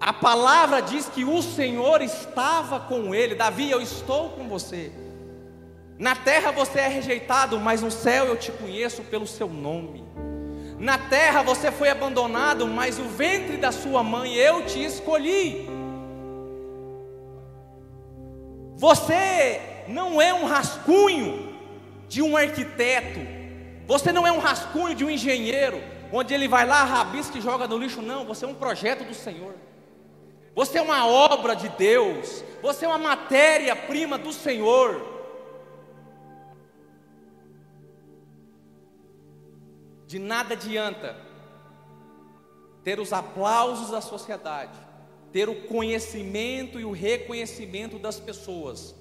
A 0.00 0.12
palavra 0.12 0.80
diz 0.80 1.08
que 1.08 1.24
o 1.24 1.40
Senhor 1.42 2.02
estava 2.02 2.80
com 2.80 3.14
ele. 3.14 3.34
Davi, 3.34 3.70
eu 3.70 3.80
estou 3.80 4.30
com 4.30 4.48
você. 4.48 4.92
Na 5.98 6.16
terra 6.16 6.50
você 6.50 6.80
é 6.80 6.88
rejeitado, 6.88 7.58
mas 7.60 7.80
no 7.80 7.90
céu 7.90 8.26
eu 8.26 8.36
te 8.36 8.50
conheço 8.50 9.02
pelo 9.04 9.26
seu 9.26 9.48
nome. 9.48 10.04
Na 10.78 10.98
terra 10.98 11.42
você 11.42 11.70
foi 11.70 11.88
abandonado, 11.88 12.66
mas 12.66 12.98
o 12.98 13.04
ventre 13.04 13.56
da 13.56 13.70
sua 13.70 14.02
mãe 14.02 14.34
eu 14.34 14.66
te 14.66 14.84
escolhi. 14.84 15.68
Você 18.76 19.60
não 19.86 20.20
é 20.20 20.34
um 20.34 20.46
rascunho 20.46 21.54
de 22.08 22.20
um 22.20 22.36
arquiteto, 22.36 23.20
você 23.86 24.12
não 24.12 24.26
é 24.26 24.32
um 24.32 24.40
rascunho 24.40 24.94
de 24.94 25.04
um 25.04 25.10
engenheiro, 25.10 25.80
onde 26.12 26.34
ele 26.34 26.48
vai 26.48 26.66
lá, 26.66 26.84
rabisca 26.84 27.38
e 27.38 27.40
joga 27.40 27.68
no 27.68 27.78
lixo, 27.78 28.02
não, 28.02 28.24
você 28.24 28.44
é 28.44 28.48
um 28.48 28.54
projeto 28.54 29.04
do 29.04 29.14
Senhor. 29.14 29.54
Você 30.54 30.78
é 30.78 30.82
uma 30.82 31.06
obra 31.06 31.54
de 31.54 31.68
Deus, 31.70 32.44
você 32.62 32.84
é 32.84 32.88
uma 32.88 32.98
matéria-prima 32.98 34.16
do 34.16 34.32
Senhor. 34.32 35.12
De 40.06 40.18
nada 40.18 40.54
adianta 40.54 41.16
ter 42.84 43.00
os 43.00 43.12
aplausos 43.12 43.90
da 43.90 44.00
sociedade, 44.00 44.78
ter 45.32 45.48
o 45.48 45.66
conhecimento 45.66 46.78
e 46.78 46.84
o 46.84 46.92
reconhecimento 46.92 47.98
das 47.98 48.20
pessoas, 48.20 48.94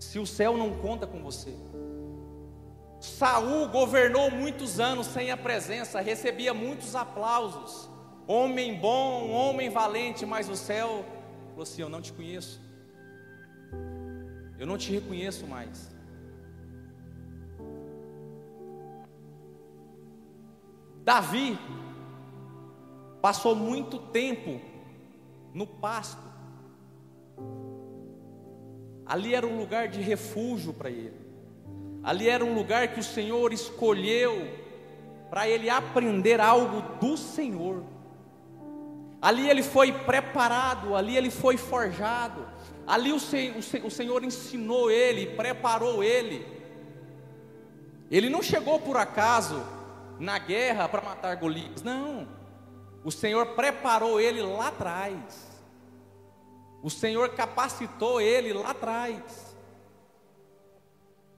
se 0.00 0.18
o 0.18 0.26
céu 0.26 0.56
não 0.56 0.78
conta 0.78 1.06
com 1.06 1.22
você. 1.22 1.54
Saul 2.98 3.68
governou 3.68 4.30
muitos 4.30 4.80
anos 4.80 5.06
sem 5.08 5.30
a 5.30 5.36
presença, 5.36 6.00
recebia 6.00 6.54
muitos 6.54 6.96
aplausos. 6.96 7.91
Homem 8.32 8.74
bom, 8.74 9.30
homem 9.30 9.68
valente, 9.68 10.24
mas 10.24 10.48
o 10.48 10.56
céu 10.56 11.04
falou 11.50 11.64
assim: 11.64 11.82
Eu 11.82 11.90
não 11.90 12.00
te 12.00 12.12
conheço. 12.14 12.58
Eu 14.58 14.66
não 14.66 14.78
te 14.78 14.90
reconheço 14.90 15.46
mais. 15.46 15.94
Davi 21.04 21.58
passou 23.20 23.54
muito 23.54 23.98
tempo 23.98 24.58
no 25.52 25.66
pasto. 25.66 26.26
Ali 29.04 29.34
era 29.34 29.46
um 29.46 29.58
lugar 29.58 29.88
de 29.88 30.00
refúgio 30.00 30.72
para 30.72 30.88
ele. 30.88 31.20
Ali 32.02 32.30
era 32.30 32.42
um 32.42 32.54
lugar 32.54 32.94
que 32.94 33.00
o 33.00 33.04
Senhor 33.04 33.52
escolheu 33.52 34.32
para 35.28 35.46
ele 35.46 35.68
aprender 35.68 36.40
algo 36.40 36.80
do 36.98 37.14
Senhor. 37.18 37.91
Ali 39.22 39.48
ele 39.48 39.62
foi 39.62 39.92
preparado, 39.92 40.96
ali 40.96 41.16
ele 41.16 41.30
foi 41.30 41.56
forjado. 41.56 42.44
Ali 42.84 43.12
o, 43.12 43.16
o, 43.16 43.86
o 43.86 43.90
Senhor 43.90 44.24
ensinou 44.24 44.90
ele, 44.90 45.36
preparou 45.36 46.02
ele. 46.02 46.44
Ele 48.10 48.28
não 48.28 48.42
chegou 48.42 48.80
por 48.80 48.96
acaso 48.96 49.64
na 50.18 50.38
guerra 50.38 50.88
para 50.88 51.00
matar 51.00 51.36
Golias, 51.36 51.84
não. 51.84 52.26
O 53.04 53.12
Senhor 53.12 53.54
preparou 53.54 54.20
ele 54.20 54.42
lá 54.42 54.68
atrás. 54.68 55.62
O 56.82 56.90
Senhor 56.90 57.28
capacitou 57.30 58.20
ele 58.20 58.52
lá 58.52 58.70
atrás. 58.70 59.56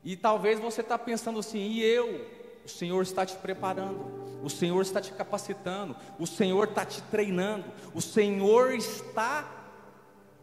E 0.03 0.17
talvez 0.17 0.59
você 0.59 0.81
está 0.81 0.99
pensando 0.99 1.39
assim, 1.39 1.59
e 1.59 1.83
eu? 1.83 2.27
O 2.65 2.69
Senhor 2.69 3.03
está 3.03 3.27
te 3.27 3.37
preparando, 3.37 4.24
o 4.45 4.51
Senhor 4.51 4.83
está 4.83 5.01
te 5.01 5.13
capacitando, 5.13 5.97
o 6.19 6.27
Senhor 6.27 6.69
está 6.69 6.85
te 6.85 7.01
treinando, 7.03 7.65
o 7.95 8.01
Senhor 8.01 8.75
está 8.75 9.49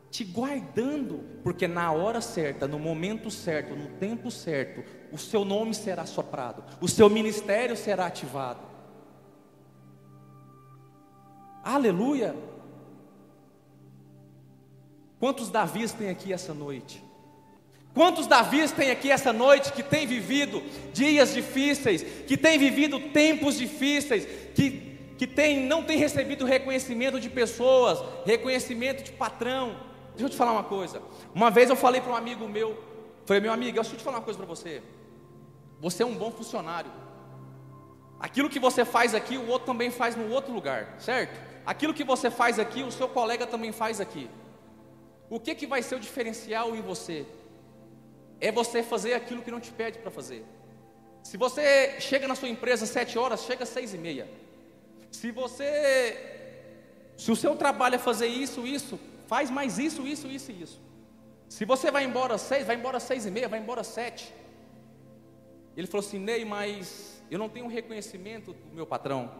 te 0.10 0.26
guardando, 0.26 1.24
porque 1.44 1.68
na 1.68 1.92
hora 1.92 2.20
certa, 2.20 2.68
no 2.68 2.80
momento 2.80 3.30
certo, 3.30 3.76
no 3.76 3.88
tempo 3.98 4.30
certo, 4.32 4.84
o 5.12 5.18
seu 5.18 5.46
nome 5.46 5.74
será 5.74 6.06
soprado, 6.06 6.64
o 6.82 6.88
seu 6.88 7.10
ministério 7.10 7.78
será 7.78 8.08
ativado. 8.08 8.60
Aleluia! 11.64 12.36
Quantos 15.20 15.50
Davis 15.50 15.94
tem 15.94 16.10
aqui 16.10 16.34
essa 16.34 16.54
noite? 16.54 17.11
Quantos 17.94 18.26
Davis 18.26 18.72
tem 18.72 18.90
aqui 18.90 19.12
essa 19.12 19.34
noite 19.34 19.74
que 19.74 19.84
tem 19.84 20.08
vivido 20.08 20.64
dias 20.94 21.34
difíceis, 21.34 22.04
que 22.26 22.38
tem 22.38 22.58
vivido 22.58 23.00
tempos 23.00 23.58
difíceis, 23.58 24.26
que, 24.56 24.98
que 25.18 25.28
tem, 25.28 25.66
não 25.66 25.84
tem 25.84 25.98
recebido 25.98 26.46
reconhecimento 26.46 27.20
de 27.20 27.30
pessoas, 27.30 28.02
reconhecimento 28.26 29.04
de 29.04 29.12
patrão? 29.12 29.76
Deixa 30.12 30.26
eu 30.26 30.30
te 30.30 30.38
falar 30.38 30.54
uma 30.54 30.64
coisa. 30.64 31.02
Uma 31.36 31.52
vez 31.52 31.70
eu 31.70 31.76
falei 31.76 32.00
para 32.00 32.14
um 32.14 32.16
amigo 32.16 32.48
meu, 32.48 32.82
falei, 33.26 33.42
meu 33.42 33.52
amigo, 33.52 33.74
deixa 33.74 33.94
eu 33.94 33.98
te 33.98 34.04
falar 34.04 34.18
uma 34.18 34.24
coisa 34.24 34.38
para 34.38 34.48
você. 34.48 34.82
Você 35.82 36.04
é 36.04 36.06
um 36.06 36.16
bom 36.16 36.32
funcionário. 36.32 36.92
Aquilo 38.20 38.50
que 38.50 38.60
você 38.60 38.86
faz 38.86 39.14
aqui, 39.14 39.36
o 39.38 39.48
outro 39.48 39.66
também 39.66 39.90
faz 39.90 40.16
no 40.16 40.32
outro 40.32 40.54
lugar, 40.54 40.96
certo? 41.00 41.38
Aquilo 41.66 41.94
que 41.94 42.04
você 42.04 42.30
faz 42.32 42.58
aqui, 42.58 42.84
o 42.84 42.92
seu 42.92 43.10
colega 43.10 43.46
também 43.46 43.72
faz 43.72 44.00
aqui. 44.00 44.30
O 45.30 45.40
que, 45.40 45.56
que 45.56 45.68
vai 45.68 45.82
ser 45.82 45.96
o 45.96 46.00
diferencial 46.00 46.76
em 46.76 46.82
você? 46.82 47.26
É 48.42 48.52
você 48.52 48.82
fazer 48.82 49.14
aquilo 49.14 49.44
que 49.44 49.52
não 49.52 49.60
te 49.60 49.72
pede 49.72 50.00
para 50.00 50.12
fazer. 50.12 50.44
Se 51.24 51.38
você 51.38 52.02
chega 52.02 52.28
na 52.28 52.36
sua 52.36 52.50
empresa 52.50 52.84
às 52.84 52.90
sete 52.90 53.18
horas, 53.18 53.44
chega 53.44 53.64
às 53.64 53.70
seis 53.70 53.94
e 53.94 53.98
meia. 53.98 54.28
Se 55.12 55.32
você, 55.32 56.18
se 57.16 57.32
o 57.32 57.36
seu 57.36 57.56
trabalho 57.56 57.96
é 57.96 58.00
fazer 58.00 58.28
isso, 58.28 58.66
isso, 58.66 59.00
faz 59.28 59.52
mais 59.52 59.78
isso, 59.78 60.06
isso, 60.08 60.28
isso 60.28 60.52
e 60.52 60.62
isso. 60.62 60.82
Se 61.48 61.66
você 61.66 61.92
vai 61.92 62.04
embora 62.04 62.34
às 62.34 62.42
seis, 62.42 62.66
vai 62.66 62.76
embora 62.76 62.98
às 62.98 63.04
seis 63.04 63.26
e 63.26 63.32
meia, 63.32 63.48
vai 63.48 63.60
embora 63.60 63.82
às 63.82 63.88
sete. 63.88 64.34
Ele 65.78 65.86
falou 65.86 66.06
assim, 66.06 66.18
Ney, 66.18 66.44
mas 66.44 67.22
eu 67.30 67.38
não 67.38 67.48
tenho 67.48 67.68
reconhecimento 67.68 68.54
do 68.54 68.76
meu 68.76 68.88
patrão. 68.88 69.32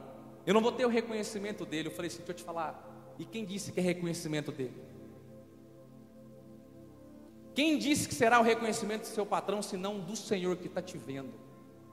Eu 0.46 0.54
não 0.54 0.62
vou 0.62 0.72
ter 0.72 0.86
o 0.86 0.90
reconhecimento 0.90 1.66
dele. 1.66 1.88
Eu 1.88 1.92
falei 1.92 2.08
assim, 2.08 2.18
deixa 2.18 2.32
eu 2.32 2.36
te 2.36 2.44
falar. 2.44 2.88
E 3.18 3.26
quem 3.26 3.44
disse 3.46 3.72
que 3.72 3.80
é 3.80 3.84
reconhecimento 3.84 4.52
dele? 4.52 4.91
Quem 7.54 7.78
disse 7.78 8.08
que 8.08 8.16
será 8.16 8.40
o 8.40 8.44
reconhecimento 8.44 9.02
do 9.02 9.08
seu 9.08 9.26
patrão, 9.26 9.62
senão 9.62 10.00
do 10.00 10.16
Senhor 10.16 10.56
que 10.56 10.68
está 10.68 10.82
te 10.82 10.98
vendo, 10.98 11.34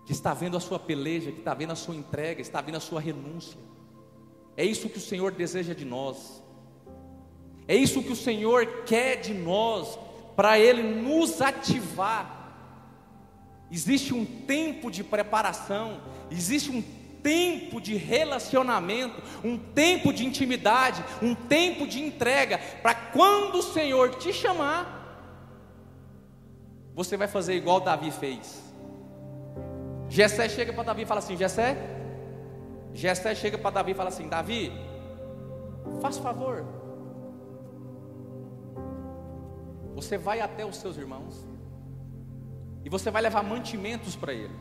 que 0.07 0.13
está 0.13 0.33
vendo 0.33 0.57
a 0.57 0.61
sua 0.61 0.79
peleja, 0.79 1.33
que 1.33 1.41
está 1.41 1.53
vendo 1.55 1.73
a 1.73 1.77
sua 1.77 1.97
entrega, 1.97 2.41
está 2.41 2.61
vendo 2.61 2.77
a 2.77 2.81
sua 2.81 3.01
renúncia? 3.01 3.59
É 4.57 4.65
isso 4.65 4.89
que 4.89 4.99
o 4.99 5.01
Senhor 5.01 5.33
deseja 5.33 5.75
de 5.75 5.85
nós, 5.85 6.43
é 7.67 7.77
isso 7.77 8.03
que 8.03 8.13
o 8.13 8.17
Senhor 8.17 8.85
quer 8.85 9.17
de 9.17 9.35
nós, 9.35 9.99
para 10.35 10.59
Ele 10.59 10.83
nos 10.83 11.41
ativar. 11.43 12.37
Existe 13.71 14.15
um 14.15 14.25
tempo 14.25 14.91
de 14.91 15.05
preparação, 15.05 16.01
existe 16.31 16.71
um 16.71 16.83
tempo 17.23 17.81
de 17.81 17.97
relacionamento, 17.97 19.21
um 19.45 19.59
tempo 19.59 20.13
de 20.13 20.25
intimidade, 20.25 21.05
um 21.21 21.35
tempo 21.35 21.87
de 21.87 22.01
entrega, 22.01 22.59
para 22.81 22.95
quando 22.95 23.57
o 23.57 23.63
Senhor 23.63 24.15
te 24.15 24.33
chamar, 24.33 24.98
você 26.99 27.17
vai 27.17 27.29
fazer 27.29 27.55
igual 27.55 27.81
Davi 27.81 28.11
fez. 28.11 28.61
Jessé 30.09 30.49
chega 30.49 30.73
para 30.73 30.83
Davi 30.83 31.03
e 31.03 31.07
fala 31.07 31.21
assim: 31.21 31.37
Jessé, 31.37 31.77
Jessé 32.93 33.37
chega 33.37 33.57
para 33.57 33.71
Davi 33.71 33.93
e 33.93 33.95
fala 33.95 34.09
assim: 34.09 34.29
Davi, 34.29 34.73
faz 36.01 36.19
favor. 36.19 36.65
Você 39.95 40.19
vai 40.19 40.41
até 40.41 40.67
os 40.67 40.77
seus 40.77 40.97
irmãos 40.97 41.47
e 42.85 42.89
você 42.89 43.13
vai 43.13 43.23
levar 43.23 43.45
mantimentos 43.45 44.17
para 44.17 44.33
ele. 44.33 44.57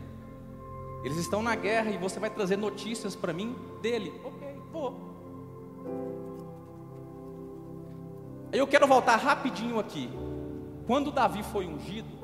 Eles 1.04 1.17
estão 1.17 1.41
na 1.41 1.56
guerra 1.56 1.89
e 1.89 1.97
você 1.97 2.19
vai 2.19 2.30
trazer 2.30 2.56
notícias 2.56 3.15
para 3.15 3.34
mim 3.34 3.56
dele. 3.82 4.13
Ok, 4.23 4.47
vou. 4.71 4.93
Eu 8.52 8.67
quero 8.67 8.86
voltar 8.86 9.15
rapidinho 9.15 9.80
aqui. 9.80 10.08
Quando 10.86 11.12
Davi 11.12 11.43
foi 11.43 11.67
ungido, 11.67 12.16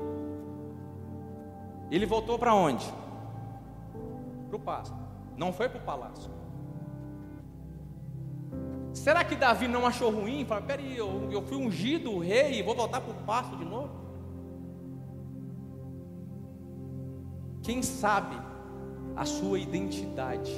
ele 1.90 2.06
voltou 2.06 2.38
para 2.38 2.54
onde? 2.54 2.84
Para 4.48 4.56
o 4.56 4.60
pasto. 4.60 4.96
Não 5.36 5.52
foi 5.52 5.68
para 5.68 5.78
o 5.78 5.84
palácio. 5.84 6.30
Será 8.92 9.24
que 9.24 9.34
Davi 9.34 9.66
não 9.66 9.86
achou 9.86 10.10
ruim? 10.10 10.44
Fala, 10.44 10.62
peraí, 10.62 10.96
eu, 10.96 11.28
eu 11.30 11.42
fui 11.42 11.56
ungido 11.56 12.18
rei 12.18 12.60
e 12.60 12.62
vou 12.62 12.74
voltar 12.74 13.00
para 13.00 13.10
o 13.10 13.24
pasto 13.24 13.56
de 13.56 13.64
novo? 13.64 13.90
Quem 17.62 17.82
sabe 17.82 18.36
a 19.16 19.24
sua 19.24 19.58
identidade, 19.58 20.52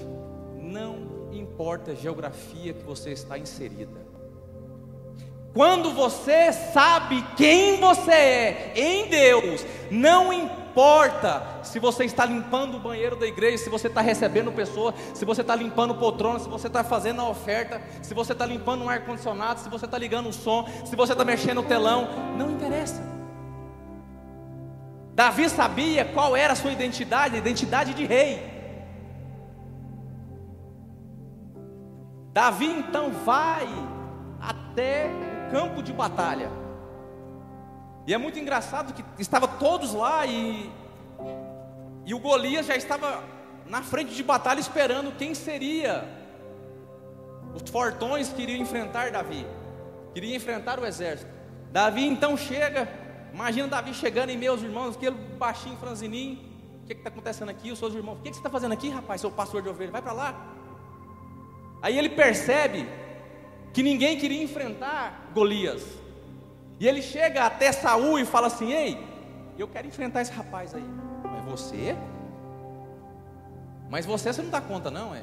não 0.61 1.33
importa 1.33 1.93
a 1.93 1.95
geografia 1.95 2.75
que 2.75 2.85
você 2.85 3.11
está 3.13 3.39
inserida. 3.39 4.06
Quando 5.57 5.91
você 5.91 6.53
sabe 6.53 7.25
quem 7.35 7.81
você 7.81 8.13
é 8.13 8.73
em 8.77 9.09
Deus, 9.09 9.65
não 9.91 10.31
importa 10.31 11.63
se 11.63 11.79
você 11.79 12.05
está 12.05 12.27
limpando 12.27 12.77
o 12.77 12.79
banheiro 12.79 13.17
da 13.17 13.27
igreja, 13.27 13.57
se 13.57 13.71
você 13.71 13.87
está 13.87 14.03
recebendo 14.03 14.53
pessoas, 14.53 14.95
se 15.15 15.25
você 15.25 15.41
está 15.41 15.57
limpando 15.57 15.95
poltrona, 15.95 16.39
se 16.39 16.47
você 16.47 16.67
está 16.67 16.85
fazendo 16.85 17.23
a 17.23 17.29
oferta, 17.31 17.81
se 18.03 18.13
você 18.13 18.33
está 18.33 18.45
limpando 18.45 18.85
um 18.85 18.91
ar-condicionado, 18.91 19.61
se 19.61 19.71
você 19.71 19.87
está 19.87 19.97
ligando 19.97 20.29
o 20.29 20.33
som, 20.33 20.69
se 20.85 20.95
você 20.95 21.13
está 21.13 21.25
mexendo 21.25 21.63
o 21.63 21.65
telão, 21.65 22.07
não 22.37 22.51
interessa. 22.51 23.03
Davi 25.15 25.49
sabia 25.49 26.05
qual 26.05 26.37
era 26.37 26.53
a 26.53 26.57
sua 26.57 26.71
identidade, 26.71 27.35
a 27.35 27.39
identidade 27.39 27.95
de 27.95 28.05
rei. 28.05 28.43
Davi 32.35 32.67
então 32.67 33.11
vai 33.25 33.67
até 34.39 35.26
campo 35.51 35.83
de 35.83 35.93
batalha. 35.93 36.51
E 38.07 38.15
é 38.15 38.19
muito 38.19 38.39
engraçado 38.39 38.93
que 38.93 39.05
estava 39.21 39.49
todos 39.49 39.93
lá 39.93 40.25
e 40.27 40.71
e 42.07 42.15
o 42.15 42.21
Golias 42.21 42.67
já 42.67 42.77
estava 42.77 43.25
na 43.69 43.83
frente 43.83 44.15
de 44.15 44.23
batalha 44.23 44.61
esperando 44.61 45.17
quem 45.17 45.35
seria 45.35 46.05
os 47.53 47.69
fortões 47.69 48.33
que 48.33 48.43
iriam 48.43 48.61
enfrentar 48.61 49.11
Davi, 49.11 49.45
queria 50.15 50.37
enfrentar 50.37 50.79
o 50.79 50.87
exército. 50.87 51.29
Davi 51.73 52.07
então 52.07 52.37
chega, 52.37 52.89
imagina 53.35 53.67
Davi 53.67 53.93
chegando 53.93 54.31
e 54.31 54.37
meus 54.37 54.63
irmãos, 54.63 54.95
aquele 54.95 55.17
baixinho 55.17 55.77
franzininho, 55.79 56.39
o 56.85 56.87
que 56.87 56.93
está 56.93 57.09
acontecendo 57.09 57.49
aqui? 57.49 57.73
Os 57.73 57.79
seus 57.81 57.93
irmãos, 57.93 58.19
o 58.19 58.23
que, 58.23 58.29
que 58.29 58.37
você 58.37 58.41
está 58.41 58.51
fazendo 58.51 58.73
aqui, 58.73 58.89
rapaz, 58.89 59.21
seu 59.21 59.31
pastor 59.31 59.61
de 59.61 59.69
ovelha? 59.69 59.91
Vai 59.91 60.03
para 60.03 60.13
lá. 60.13 60.35
Aí 61.83 61.99
ele 61.99 62.11
percebe 62.11 62.89
que 63.77 63.83
ninguém 63.83 64.17
queria 64.17 64.43
enfrentar 64.43 65.33
Golias. 65.35 65.85
E 66.81 66.89
ele 66.89 67.03
chega 67.03 67.45
até 67.45 67.71
Saul 67.71 68.19
e 68.19 68.25
fala 68.25 68.47
assim: 68.47 68.73
Ei, 68.73 68.99
eu 69.59 69.69
quero 69.69 69.87
enfrentar 69.87 70.23
esse 70.23 70.33
rapaz 70.33 70.75
aí. 70.75 70.83
Mas 71.23 71.45
você? 71.45 71.95
Mas 73.91 74.07
você, 74.07 74.33
você 74.33 74.41
não 74.41 74.49
dá 74.49 74.63
conta, 74.63 74.91
não, 74.91 75.15
é? 75.15 75.23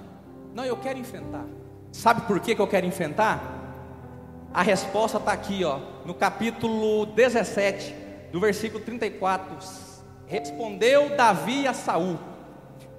Não, 0.54 0.64
eu 0.64 0.78
quero 0.78 1.00
enfrentar. 1.00 1.46
Sabe 1.92 2.28
por 2.28 2.40
que, 2.40 2.54
que 2.54 2.62
eu 2.62 2.68
quero 2.68 2.86
enfrentar? 2.86 3.42
A 4.54 4.62
resposta 4.62 5.18
está 5.18 5.34
aqui, 5.34 5.64
ó, 5.64 5.80
no 6.06 6.14
capítulo 6.14 7.08
17, 7.08 7.96
do 8.32 8.40
versículo 8.40 8.84
34. 8.84 9.58
Respondeu 10.28 11.18
Davi 11.18 11.68
a 11.68 11.74
Saul: 11.74 12.20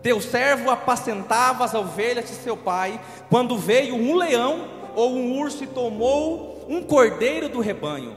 Teu 0.03 0.21
servo 0.21 0.69
apacentava 0.69 1.65
as 1.65 1.75
ovelhas 1.75 2.25
de 2.25 2.35
seu 2.35 2.57
pai, 2.57 3.01
quando 3.31 3.57
veio 3.57 3.95
um 3.95 4.17
leão 4.17 4.74
ou 4.95 5.15
um 5.15 5.39
urso 5.39 5.67
tomou 5.67 6.67
um 6.69 6.83
cordeiro 6.83 7.49
do 7.49 7.61
rebanho. 7.61 8.17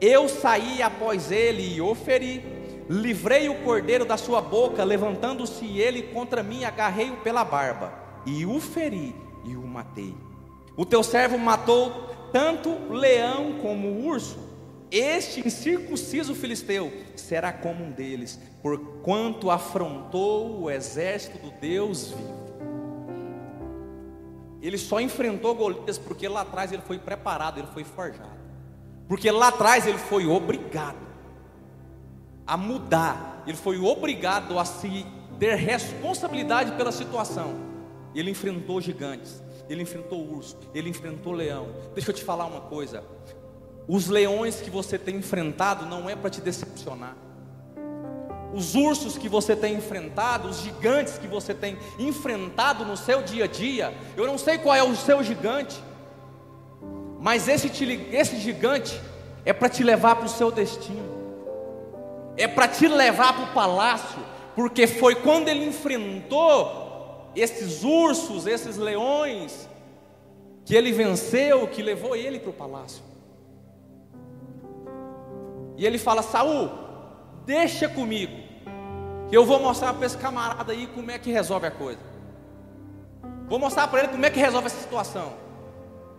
Eu 0.00 0.28
saí 0.28 0.80
após 0.82 1.32
ele 1.32 1.74
e 1.74 1.80
o 1.80 1.94
feri, 1.94 2.44
livrei 2.88 3.48
o 3.48 3.62
cordeiro 3.62 4.04
da 4.04 4.16
sua 4.16 4.40
boca, 4.40 4.84
levantando-se 4.84 5.78
ele 5.78 6.02
contra 6.02 6.42
mim, 6.42 6.64
agarrei-o 6.64 7.16
pela 7.16 7.44
barba, 7.44 7.92
e 8.24 8.46
o 8.46 8.60
feri 8.60 9.14
e 9.44 9.56
o 9.56 9.66
matei. 9.66 10.14
O 10.76 10.86
teu 10.86 11.02
servo 11.02 11.36
matou 11.36 11.90
tanto 12.32 12.68
o 12.68 12.92
leão 12.92 13.54
como 13.60 13.88
o 13.88 14.06
urso. 14.06 14.38
Este 14.90 15.46
incircunciso 15.46 16.34
filisteu 16.34 16.90
será 17.16 17.52
como 17.52 17.84
um 17.84 17.90
deles, 17.90 18.38
porquanto 18.62 19.50
afrontou 19.50 20.62
o 20.62 20.70
exército 20.70 21.38
do 21.38 21.50
Deus 21.50 22.12
vivo. 22.12 22.37
Ele 24.60 24.76
só 24.76 25.00
enfrentou 25.00 25.54
Golias 25.54 25.98
porque 25.98 26.26
lá 26.28 26.40
atrás 26.40 26.72
ele 26.72 26.82
foi 26.82 26.98
preparado, 26.98 27.58
ele 27.58 27.68
foi 27.68 27.84
forjado. 27.84 28.38
Porque 29.06 29.30
lá 29.30 29.48
atrás 29.48 29.86
ele 29.86 29.98
foi 29.98 30.26
obrigado 30.26 31.08
a 32.46 32.56
mudar, 32.56 33.42
ele 33.46 33.56
foi 33.56 33.78
obrigado 33.78 34.58
a 34.58 34.64
se 34.64 35.06
ter 35.38 35.54
responsabilidade 35.54 36.72
pela 36.72 36.90
situação. 36.90 37.54
Ele 38.14 38.30
enfrentou 38.30 38.80
gigantes, 38.80 39.42
ele 39.68 39.82
enfrentou 39.82 40.26
urso, 40.26 40.58
ele 40.74 40.88
enfrentou 40.88 41.32
leão. 41.32 41.68
Deixa 41.94 42.10
eu 42.10 42.14
te 42.14 42.24
falar 42.24 42.46
uma 42.46 42.62
coisa: 42.62 43.04
os 43.86 44.08
leões 44.08 44.60
que 44.60 44.70
você 44.70 44.98
tem 44.98 45.16
enfrentado 45.16 45.86
não 45.86 46.08
é 46.10 46.16
para 46.16 46.30
te 46.30 46.40
decepcionar. 46.40 47.16
Os 48.52 48.74
ursos 48.74 49.18
que 49.18 49.28
você 49.28 49.54
tem 49.54 49.74
enfrentado, 49.74 50.48
os 50.48 50.60
gigantes 50.60 51.18
que 51.18 51.26
você 51.26 51.52
tem 51.54 51.78
enfrentado 51.98 52.84
no 52.84 52.96
seu 52.96 53.22
dia 53.22 53.44
a 53.44 53.46
dia. 53.46 53.94
Eu 54.16 54.26
não 54.26 54.38
sei 54.38 54.58
qual 54.58 54.74
é 54.74 54.82
o 54.82 54.96
seu 54.96 55.22
gigante, 55.22 55.82
mas 57.20 57.48
esse, 57.48 57.70
esse 58.12 58.38
gigante 58.38 59.00
é 59.44 59.52
para 59.52 59.68
te 59.68 59.82
levar 59.82 60.16
para 60.16 60.26
o 60.26 60.28
seu 60.28 60.50
destino, 60.50 61.18
é 62.36 62.46
para 62.46 62.68
te 62.68 62.86
levar 62.88 63.34
para 63.34 63.44
o 63.44 63.54
palácio, 63.54 64.20
porque 64.54 64.86
foi 64.86 65.14
quando 65.14 65.48
ele 65.48 65.66
enfrentou 65.66 67.30
esses 67.34 67.84
ursos, 67.84 68.46
esses 68.46 68.76
leões, 68.76 69.68
que 70.64 70.74
ele 70.74 70.92
venceu, 70.92 71.66
que 71.66 71.82
levou 71.82 72.14
ele 72.14 72.38
para 72.38 72.50
o 72.50 72.52
palácio. 72.52 73.02
E 75.76 75.86
ele 75.86 75.96
fala: 75.96 76.22
Saul, 76.22 76.87
deixa 77.48 77.88
comigo, 77.88 78.36
que 79.30 79.34
eu 79.34 79.46
vou 79.46 79.58
mostrar 79.58 79.94
para 79.94 80.04
esse 80.04 80.18
camarada 80.18 80.70
aí 80.70 80.86
como 80.88 81.10
é 81.10 81.18
que 81.18 81.32
resolve 81.32 81.66
a 81.66 81.70
coisa. 81.70 82.00
Vou 83.48 83.58
mostrar 83.58 83.88
para 83.88 84.00
ele 84.00 84.08
como 84.08 84.26
é 84.26 84.30
que 84.30 84.38
resolve 84.38 84.66
essa 84.66 84.82
situação. 84.82 85.32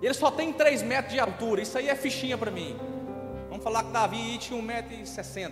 Ele 0.02 0.15
só 0.15 0.32
tem 0.32 0.52
3 0.52 0.82
metros 0.82 1.13
de 1.13 1.20
altura, 1.20 1.62
isso 1.62 1.78
aí 1.78 1.88
é 1.88 1.94
fichinha 1.94 2.36
para 2.36 2.50
mim. 2.50 2.76
Vamos 3.48 3.63
falar 3.63 3.84
que 3.84 3.92
Davi 3.92 4.39
tinha 4.39 4.60
1,60m. 4.60 5.52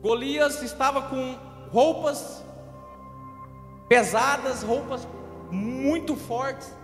Golias 0.00 0.60
estava 0.60 1.02
com 1.02 1.38
roupas 1.70 2.44
pesadas, 3.88 4.64
roupas 4.64 5.06
muito 5.48 6.16
fortes, 6.16 6.74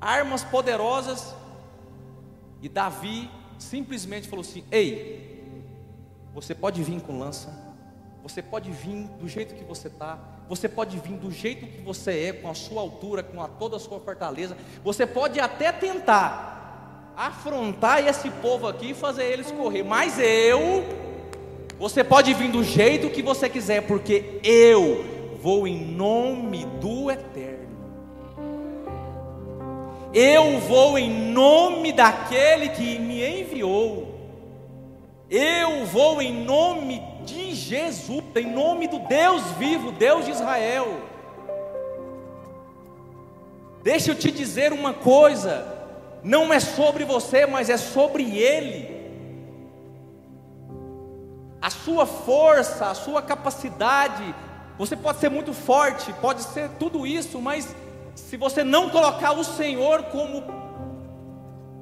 armas 0.00 0.42
poderosas, 0.42 1.32
e 2.60 2.68
Davi 2.68 3.30
simplesmente 3.62 4.28
falou 4.28 4.42
assim: 4.42 4.64
Ei, 4.70 5.42
você 6.34 6.54
pode 6.54 6.82
vir 6.82 7.00
com 7.00 7.18
lança, 7.18 7.50
você 8.22 8.42
pode 8.42 8.70
vir 8.70 9.08
do 9.18 9.28
jeito 9.28 9.54
que 9.54 9.64
você 9.64 9.88
está, 9.88 10.18
você 10.48 10.68
pode 10.68 10.98
vir 10.98 11.16
do 11.16 11.30
jeito 11.30 11.66
que 11.66 11.80
você 11.80 12.26
é, 12.26 12.32
com 12.32 12.48
a 12.48 12.54
sua 12.54 12.80
altura, 12.80 13.22
com 13.22 13.40
a, 13.40 13.48
toda 13.48 13.76
a 13.76 13.80
sua 13.80 14.00
fortaleza, 14.00 14.56
você 14.82 15.06
pode 15.06 15.40
até 15.40 15.72
tentar 15.72 17.12
afrontar 17.16 18.06
esse 18.06 18.30
povo 18.30 18.66
aqui 18.66 18.90
e 18.90 18.94
fazer 18.94 19.24
eles 19.24 19.50
correr, 19.50 19.82
mas 19.82 20.18
eu, 20.18 20.84
você 21.78 22.02
pode 22.02 22.32
vir 22.34 22.50
do 22.50 22.64
jeito 22.64 23.10
que 23.10 23.22
você 23.22 23.48
quiser, 23.48 23.82
porque 23.82 24.40
eu 24.42 25.36
vou 25.40 25.66
em 25.66 25.84
nome 25.84 26.64
do 26.80 27.10
Eterno. 27.10 27.61
Eu 30.14 30.58
vou 30.60 30.98
em 30.98 31.10
nome 31.10 31.92
daquele 31.92 32.68
que 32.70 32.98
me 32.98 33.40
enviou. 33.40 34.12
Eu 35.30 35.86
vou 35.86 36.20
em 36.20 36.44
nome 36.44 37.02
de 37.24 37.54
Jesus, 37.54 38.22
em 38.36 38.52
nome 38.52 38.88
do 38.88 38.98
Deus 39.00 39.42
vivo, 39.58 39.92
Deus 39.92 40.26
de 40.26 40.32
Israel. 40.32 41.00
Deixa 43.82 44.10
eu 44.10 44.14
te 44.14 44.30
dizer 44.30 44.72
uma 44.72 44.92
coisa: 44.92 45.66
não 46.22 46.52
é 46.52 46.60
sobre 46.60 47.04
você, 47.04 47.46
mas 47.46 47.70
é 47.70 47.76
sobre 47.76 48.38
Ele 48.38 49.02
a 51.62 51.70
sua 51.70 52.04
força, 52.04 52.90
a 52.90 52.94
sua 52.94 53.22
capacidade, 53.22 54.34
você 54.76 54.96
pode 54.96 55.20
ser 55.20 55.30
muito 55.30 55.52
forte, 55.52 56.12
pode 56.14 56.42
ser 56.42 56.68
tudo 56.70 57.06
isso, 57.06 57.40
mas 57.40 57.72
se 58.14 58.36
você 58.36 58.62
não 58.62 58.90
colocar 58.90 59.32
o 59.32 59.44
Senhor 59.44 60.04
como 60.04 60.44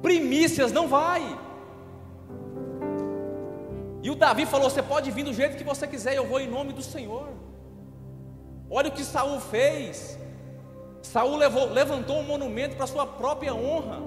primícias, 0.01 0.71
não 0.71 0.87
vai. 0.87 1.37
E 4.03 4.09
o 4.09 4.15
Davi 4.15 4.45
falou: 4.45 4.69
Você 4.69 4.81
pode 4.81 5.11
vir 5.11 5.23
do 5.23 5.33
jeito 5.33 5.57
que 5.57 5.63
você 5.63 5.87
quiser, 5.87 6.15
eu 6.15 6.25
vou 6.25 6.39
em 6.39 6.47
nome 6.47 6.73
do 6.73 6.81
Senhor. 6.81 7.29
Olha 8.69 8.89
o 8.89 8.91
que 8.91 9.03
Saul 9.03 9.39
fez. 9.39 10.17
Saul 11.01 11.35
levou, 11.35 11.71
levantou 11.71 12.17
um 12.17 12.23
monumento 12.23 12.75
para 12.75 12.87
sua 12.87 13.05
própria 13.05 13.53
honra. 13.53 13.99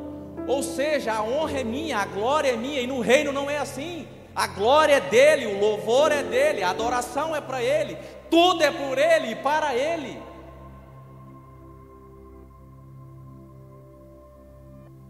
Ou 0.46 0.62
seja, 0.62 1.12
a 1.12 1.22
honra 1.22 1.60
é 1.60 1.64
minha, 1.64 1.98
a 1.98 2.06
glória 2.06 2.50
é 2.50 2.56
minha, 2.56 2.80
e 2.80 2.86
no 2.86 3.00
reino 3.00 3.32
não 3.32 3.50
é 3.50 3.58
assim. 3.58 4.06
A 4.34 4.46
glória 4.46 4.94
é 4.94 5.00
dele, 5.00 5.46
o 5.46 5.60
louvor 5.60 6.10
é 6.10 6.22
dele, 6.22 6.62
a 6.62 6.70
adoração 6.70 7.36
é 7.36 7.40
para 7.40 7.62
ele, 7.62 7.96
tudo 8.28 8.62
é 8.62 8.70
por 8.70 8.98
ele 8.98 9.32
e 9.32 9.36
para 9.36 9.74
ele. 9.74 10.20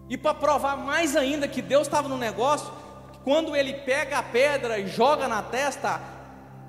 E 0.08 0.16
para 0.16 0.34
provar 0.34 0.76
mais 0.76 1.16
ainda 1.16 1.48
que 1.48 1.62
Deus 1.62 1.86
estava 1.86 2.08
no 2.08 2.16
negócio, 2.16 2.72
quando 3.22 3.56
ele 3.56 3.72
pega 3.72 4.18
a 4.18 4.22
pedra 4.22 4.78
e 4.78 4.86
joga 4.86 5.26
na 5.26 5.42
testa, 5.42 6.00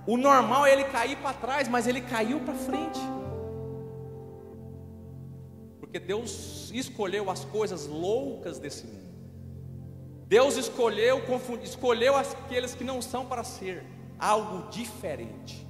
o 0.08 0.18
normal 0.18 0.66
é 0.66 0.72
ele 0.72 0.86
cair 0.86 1.18
para 1.18 1.34
trás, 1.34 1.68
mas 1.68 1.88
ele 1.88 2.02
caiu 2.02 2.40
para 2.40 2.54
frente. 2.54 3.00
Porque 5.80 6.00
Deus 6.00 6.72
escolheu 6.74 7.30
as 7.30 7.44
coisas 7.46 7.88
loucas 7.88 8.60
desse 8.60 8.86
mundo. 8.86 9.16
Deus 10.28 10.56
escolheu, 10.58 11.22
escolheu 11.62 12.16
aqueles 12.16 12.74
que 12.74 12.84
não 12.84 13.02
são 13.02 13.26
para 13.26 13.44
ser 13.44 13.84
algo 14.18 14.70
diferente. 14.70 15.65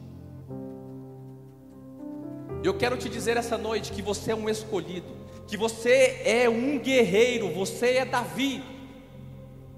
Eu 2.66 2.74
quero 2.74 2.98
te 2.98 3.08
dizer 3.08 3.38
essa 3.38 3.60
noite 3.60 3.92
que 3.92 4.02
você 4.02 4.32
é 4.32 4.36
um 4.36 4.50
escolhido, 4.50 5.06
que 5.48 5.56
você 5.56 6.20
é 6.26 6.50
um 6.50 6.80
guerreiro, 6.80 7.54
você 7.54 7.98
é 7.98 8.06
Davi. 8.06 8.64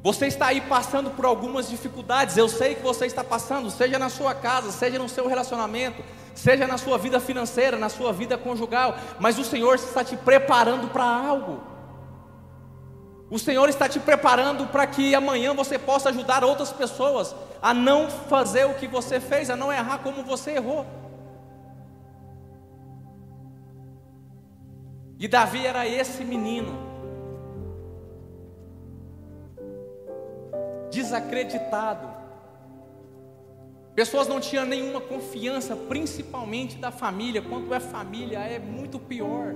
Você 0.01 0.27
está 0.27 0.47
aí 0.47 0.61
passando 0.61 1.11
por 1.11 1.25
algumas 1.25 1.69
dificuldades, 1.69 2.37
eu 2.37 2.47
sei 2.47 2.75
que 2.75 2.81
você 2.81 3.05
está 3.05 3.25
passando, 3.25 3.69
seja 3.69 3.99
na 3.99 4.07
sua 4.07 4.33
casa, 4.33 4.71
seja 4.71 4.97
no 4.97 5.09
seu 5.09 5.27
relacionamento, 5.27 6.01
seja 6.33 6.65
na 6.65 6.77
sua 6.77 6.97
vida 6.97 7.19
financeira, 7.19 7.75
na 7.75 7.89
sua 7.89 8.13
vida 8.13 8.37
conjugal, 8.37 8.97
mas 9.19 9.37
o 9.37 9.43
Senhor 9.43 9.75
está 9.75 10.01
te 10.01 10.15
preparando 10.15 10.87
para 10.87 11.03
algo. 11.03 11.61
O 13.29 13.37
Senhor 13.37 13.67
está 13.67 13.89
te 13.89 13.99
preparando 13.99 14.65
para 14.67 14.87
que 14.87 15.13
amanhã 15.13 15.53
você 15.53 15.77
possa 15.77 16.07
ajudar 16.07 16.41
outras 16.41 16.71
pessoas 16.71 17.35
a 17.61 17.73
não 17.73 18.09
fazer 18.09 18.63
o 18.65 18.75
que 18.75 18.87
você 18.87 19.19
fez, 19.19 19.49
a 19.49 19.57
não 19.57 19.73
errar 19.73 19.97
como 19.97 20.23
você 20.23 20.51
errou. 20.51 20.85
E 25.19 25.27
Davi 25.27 25.65
era 25.65 25.87
esse 25.87 26.23
menino, 26.23 26.77
desacreditado. 30.91 32.07
Pessoas 33.95 34.27
não 34.27 34.39
tinham 34.39 34.63
nenhuma 34.63 35.01
confiança, 35.01 35.75
principalmente 35.75 36.77
da 36.77 36.91
família. 36.91 37.41
Quando 37.41 37.73
é 37.73 37.79
família, 37.79 38.37
é 38.39 38.59
muito 38.59 38.99
pior. 38.99 39.55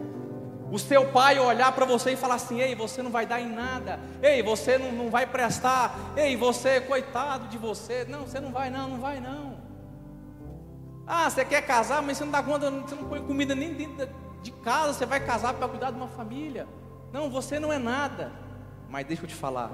O 0.71 0.79
seu 0.79 1.11
pai 1.11 1.37
olhar 1.37 1.71
para 1.73 1.85
você 1.85 2.13
e 2.13 2.15
falar 2.15 2.35
assim: 2.35 2.59
ei, 2.59 2.73
você 2.73 3.03
não 3.03 3.11
vai 3.11 3.27
dar 3.27 3.39
em 3.39 3.51
nada, 3.51 3.99
ei, 4.23 4.41
você 4.41 4.79
não, 4.79 4.91
não 4.91 5.09
vai 5.11 5.27
prestar, 5.27 6.13
ei, 6.15 6.35
você, 6.35 6.81
coitado 6.81 7.49
de 7.49 7.57
você, 7.57 8.05
não, 8.05 8.21
você 8.21 8.39
não 8.39 8.51
vai, 8.51 8.71
não, 8.71 8.89
não 8.89 8.99
vai, 8.99 9.19
não. 9.19 9.61
Ah, 11.05 11.29
você 11.29 11.45
quer 11.45 11.61
casar, 11.61 12.01
mas 12.01 12.17
você 12.17 12.23
não 12.23 12.31
dá 12.31 12.41
conta, 12.41 12.71
você 12.71 12.95
não 12.95 13.03
põe 13.03 13.21
comida 13.21 13.53
nem 13.53 13.73
dentro 13.73 14.09
de 14.41 14.51
casa, 14.51 14.93
você 14.93 15.05
vai 15.05 15.19
casar 15.19 15.53
para 15.53 15.67
cuidar 15.67 15.91
de 15.91 15.97
uma 15.97 16.07
família. 16.07 16.67
Não, 17.11 17.29
você 17.29 17.59
não 17.59 17.71
é 17.71 17.77
nada. 17.77 18.31
Mas 18.89 19.05
deixa 19.05 19.23
eu 19.23 19.27
te 19.27 19.35
falar, 19.35 19.71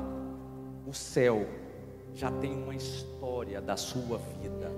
o 0.86 0.94
céu 0.94 1.48
já 2.14 2.32
tem 2.32 2.54
uma 2.54 2.76
história 2.76 3.62
da 3.62 3.78
sua 3.78 4.18
vida. 4.18 4.72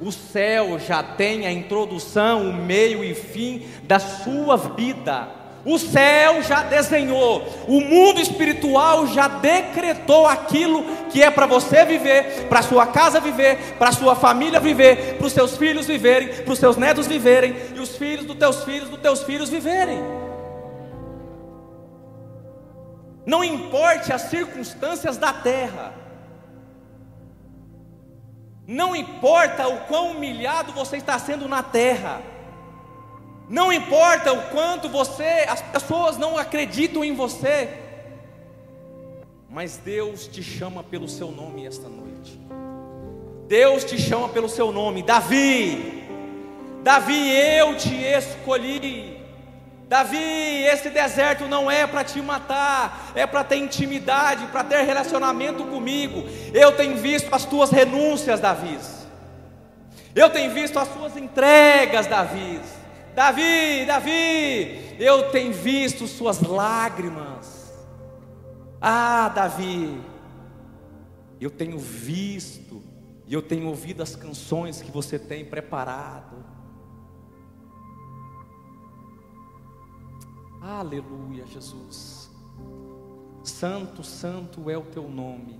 O 0.00 0.10
céu 0.10 0.78
já 0.78 1.02
tem 1.02 1.46
a 1.46 1.52
introdução, 1.52 2.48
o 2.48 2.52
meio 2.54 3.04
e 3.04 3.14
fim 3.14 3.66
da 3.84 3.98
sua 3.98 4.56
vida. 4.56 5.28
O 5.66 5.80
céu 5.80 6.44
já 6.44 6.62
desenhou, 6.62 7.44
o 7.66 7.80
mundo 7.80 8.20
espiritual 8.20 9.08
já 9.08 9.26
decretou 9.26 10.24
aquilo 10.24 10.84
que 11.10 11.20
é 11.20 11.28
para 11.28 11.44
você 11.44 11.84
viver, 11.84 12.46
para 12.48 12.62
sua 12.62 12.86
casa 12.86 13.18
viver, 13.18 13.74
para 13.76 13.90
sua 13.90 14.14
família 14.14 14.60
viver, 14.60 15.16
para 15.16 15.26
os 15.26 15.32
seus 15.32 15.56
filhos 15.56 15.88
viverem, 15.88 16.28
para 16.44 16.52
os 16.52 16.60
seus 16.60 16.76
netos 16.76 17.08
viverem 17.08 17.56
e 17.74 17.80
os 17.80 17.96
filhos 17.96 18.24
dos 18.24 18.36
teus 18.36 18.62
filhos 18.62 18.88
dos 18.88 19.00
teus 19.00 19.24
filhos 19.24 19.50
viverem. 19.50 19.98
Não 23.26 23.42
importe 23.42 24.12
as 24.12 24.22
circunstâncias 24.22 25.16
da 25.16 25.32
terra. 25.32 25.92
Não 28.68 28.94
importa 28.94 29.66
o 29.66 29.80
quão 29.80 30.12
humilhado 30.12 30.72
você 30.72 30.96
está 30.96 31.18
sendo 31.18 31.48
na 31.48 31.64
terra. 31.64 32.22
Não 33.48 33.72
importa 33.72 34.32
o 34.32 34.42
quanto 34.50 34.88
você, 34.88 35.46
as 35.48 35.62
pessoas 35.62 36.16
não 36.16 36.36
acreditam 36.36 37.04
em 37.04 37.14
você, 37.14 37.68
mas 39.48 39.76
Deus 39.76 40.26
te 40.26 40.42
chama 40.42 40.82
pelo 40.82 41.08
seu 41.08 41.30
nome 41.30 41.64
esta 41.64 41.88
noite. 41.88 42.38
Deus 43.46 43.84
te 43.84 43.96
chama 43.98 44.28
pelo 44.28 44.48
seu 44.48 44.72
nome, 44.72 45.02
Davi. 45.02 46.04
Davi, 46.82 47.30
eu 47.30 47.76
te 47.76 47.94
escolhi. 47.94 49.24
Davi, 49.88 50.64
esse 50.64 50.90
deserto 50.90 51.46
não 51.46 51.70
é 51.70 51.86
para 51.86 52.02
te 52.02 52.20
matar, 52.20 53.12
é 53.14 53.24
para 53.24 53.44
ter 53.44 53.56
intimidade, 53.56 54.46
para 54.46 54.64
ter 54.64 54.82
relacionamento 54.82 55.62
comigo. 55.64 56.24
Eu 56.52 56.72
tenho 56.72 56.96
visto 56.96 57.32
as 57.32 57.44
tuas 57.44 57.70
renúncias, 57.70 58.40
Davi. 58.40 58.76
Eu 60.12 60.28
tenho 60.30 60.52
visto 60.52 60.76
as 60.78 60.88
suas 60.92 61.16
entregas, 61.16 62.08
Davi. 62.08 62.60
Davi, 63.16 63.86
Davi, 63.86 64.94
eu 64.98 65.30
tenho 65.30 65.50
visto 65.50 66.06
suas 66.06 66.42
lágrimas. 66.42 67.72
Ah, 68.78 69.30
Davi, 69.30 69.98
eu 71.40 71.50
tenho 71.50 71.78
visto 71.78 72.82
e 73.26 73.32
eu 73.32 73.40
tenho 73.40 73.68
ouvido 73.68 74.02
as 74.02 74.14
canções 74.14 74.82
que 74.82 74.90
você 74.90 75.18
tem 75.18 75.46
preparado. 75.46 76.44
Aleluia, 80.60 81.46
Jesus. 81.46 82.30
Santo, 83.42 84.04
santo 84.04 84.68
é 84.68 84.76
o 84.76 84.82
teu 84.82 85.08
nome. 85.08 85.58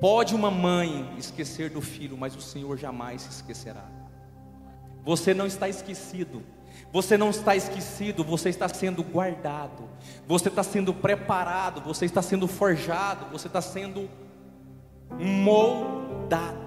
Pode 0.00 0.36
uma 0.36 0.52
mãe 0.52 1.12
esquecer 1.18 1.68
do 1.68 1.80
filho, 1.80 2.16
mas 2.16 2.36
o 2.36 2.40
Senhor 2.40 2.76
jamais 2.76 3.22
se 3.22 3.30
esquecerá. 3.30 4.03
Você 5.04 5.34
não 5.34 5.46
está 5.46 5.68
esquecido. 5.68 6.42
Você 6.92 7.16
não 7.16 7.30
está 7.30 7.56
esquecido, 7.56 8.22
você 8.22 8.50
está 8.50 8.68
sendo 8.68 9.02
guardado, 9.02 9.88
você 10.28 10.48
está 10.48 10.62
sendo 10.62 10.94
preparado, 10.94 11.80
você 11.80 12.04
está 12.04 12.22
sendo 12.22 12.46
forjado, 12.46 13.26
você 13.32 13.48
está 13.48 13.60
sendo 13.60 14.08
moldado. 15.18 16.64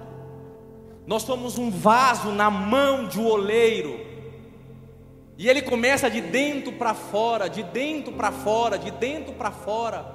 Nós 1.06 1.22
somos 1.22 1.56
um 1.56 1.70
vaso 1.70 2.30
na 2.30 2.50
mão 2.50 3.08
de 3.08 3.18
um 3.18 3.26
oleiro, 3.26 4.00
e 5.38 5.48
ele 5.48 5.62
começa 5.62 6.10
de 6.10 6.20
dentro 6.20 6.72
para 6.72 6.92
fora, 6.92 7.48
de 7.48 7.62
dentro 7.62 8.12
para 8.12 8.30
fora, 8.30 8.78
de 8.78 8.90
dentro 8.90 9.32
para 9.32 9.50
fora. 9.50 10.14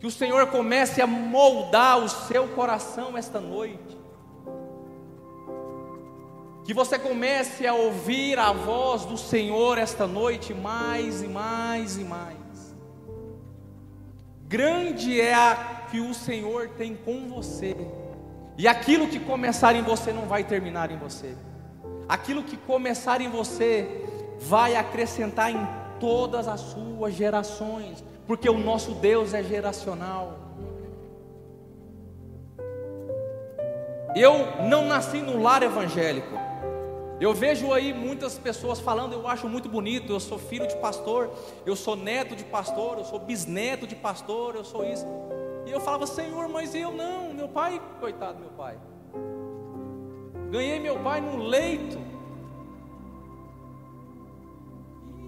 Que 0.00 0.06
o 0.06 0.10
Senhor 0.10 0.48
comece 0.48 1.00
a 1.00 1.06
moldar 1.06 1.98
o 1.98 2.08
seu 2.08 2.48
coração 2.48 3.16
esta 3.16 3.38
noite. 3.40 4.05
Que 6.66 6.74
você 6.74 6.98
comece 6.98 7.66
a 7.66 7.72
ouvir 7.72 8.38
a 8.38 8.52
voz 8.52 9.04
do 9.04 9.16
Senhor 9.16 9.78
esta 9.78 10.06
noite 10.06 10.52
mais 10.52 11.22
e 11.22 11.28
mais 11.28 11.96
e 11.96 12.04
mais. 12.04 12.36
Grande 14.42 15.20
é 15.20 15.32
a 15.32 15.86
que 15.90 16.00
o 16.00 16.12
Senhor 16.12 16.70
tem 16.76 16.94
com 16.94 17.28
você. 17.28 17.74
E 18.58 18.66
aquilo 18.66 19.08
que 19.08 19.18
começar 19.20 19.74
em 19.74 19.82
você 19.82 20.12
não 20.12 20.26
vai 20.26 20.44
terminar 20.44 20.90
em 20.90 20.98
você 20.98 21.34
aquilo 22.08 22.42
que 22.42 22.56
começar 22.56 23.20
em 23.20 23.28
você 23.28 24.04
vai 24.38 24.76
acrescentar 24.76 25.50
em 25.50 25.68
todas 25.98 26.46
as 26.46 26.60
suas 26.60 27.14
gerações, 27.14 28.04
porque 28.26 28.48
o 28.48 28.58
nosso 28.58 28.92
Deus 28.92 29.34
é 29.34 29.42
geracional. 29.42 30.38
Eu 34.14 34.64
não 34.68 34.86
nasci 34.86 35.18
no 35.18 35.42
lar 35.42 35.62
evangélico. 35.62 36.35
Eu 37.18 37.32
vejo 37.32 37.72
aí 37.72 37.94
muitas 37.94 38.38
pessoas 38.38 38.78
falando, 38.78 39.14
eu 39.14 39.26
acho 39.26 39.48
muito 39.48 39.68
bonito, 39.68 40.12
eu 40.12 40.20
sou 40.20 40.38
filho 40.38 40.66
de 40.66 40.76
pastor, 40.76 41.30
eu 41.64 41.74
sou 41.74 41.96
neto 41.96 42.36
de 42.36 42.44
pastor, 42.44 42.98
eu 42.98 43.04
sou 43.04 43.18
bisneto 43.18 43.86
de 43.86 43.96
pastor, 43.96 44.54
eu 44.54 44.64
sou 44.64 44.84
isso. 44.84 45.06
E 45.66 45.70
eu 45.70 45.80
falava, 45.80 46.06
Senhor, 46.06 46.46
mas 46.48 46.74
eu 46.74 46.92
não, 46.92 47.32
meu 47.32 47.48
pai, 47.48 47.80
coitado 47.98 48.38
meu 48.38 48.50
pai. 48.50 48.78
Ganhei 50.50 50.78
meu 50.78 50.98
pai 51.00 51.20
no 51.20 51.36
leito. 51.36 51.98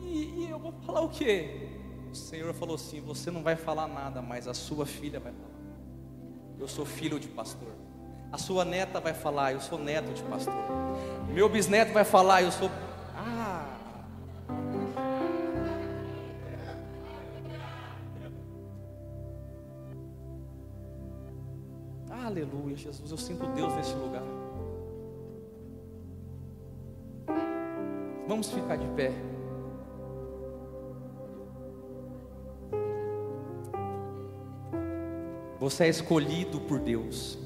E, 0.02 0.44
e 0.44 0.48
eu 0.50 0.58
vou 0.58 0.72
falar 0.84 1.00
o 1.00 1.08
quê? 1.08 1.68
O 2.10 2.14
Senhor 2.14 2.52
falou 2.54 2.76
assim: 2.76 3.00
Você 3.00 3.30
não 3.30 3.42
vai 3.42 3.56
falar 3.56 3.86
nada, 3.88 4.22
mas 4.22 4.46
a 4.46 4.54
sua 4.54 4.86
filha 4.86 5.18
vai 5.18 5.32
falar. 5.32 5.48
Eu 6.58 6.68
sou 6.68 6.86
filho 6.86 7.18
de 7.18 7.28
pastor. 7.28 7.68
A 8.32 8.38
sua 8.38 8.64
neta 8.64 9.00
vai 9.00 9.12
falar: 9.12 9.52
Eu 9.52 9.60
sou 9.60 9.78
neto 9.78 10.12
de 10.12 10.22
pastor. 10.22 10.54
Meu 11.32 11.48
bisneto 11.48 11.92
vai 11.92 12.04
falar: 12.04 12.42
Eu 12.42 12.50
sou. 12.50 12.70
Ah. 13.14 13.66
Aleluia, 22.26 22.76
Jesus. 22.76 23.10
Eu 23.10 23.16
sinto 23.16 23.46
Deus 23.48 23.74
nesse 23.74 23.94
lugar. 23.94 24.22
Vamos 28.26 28.50
ficar 28.50 28.76
de 28.76 28.86
pé. 28.88 29.12
Você 35.58 35.84
é 35.84 35.88
escolhido 35.88 36.60
por 36.60 36.78
Deus. 36.78 37.38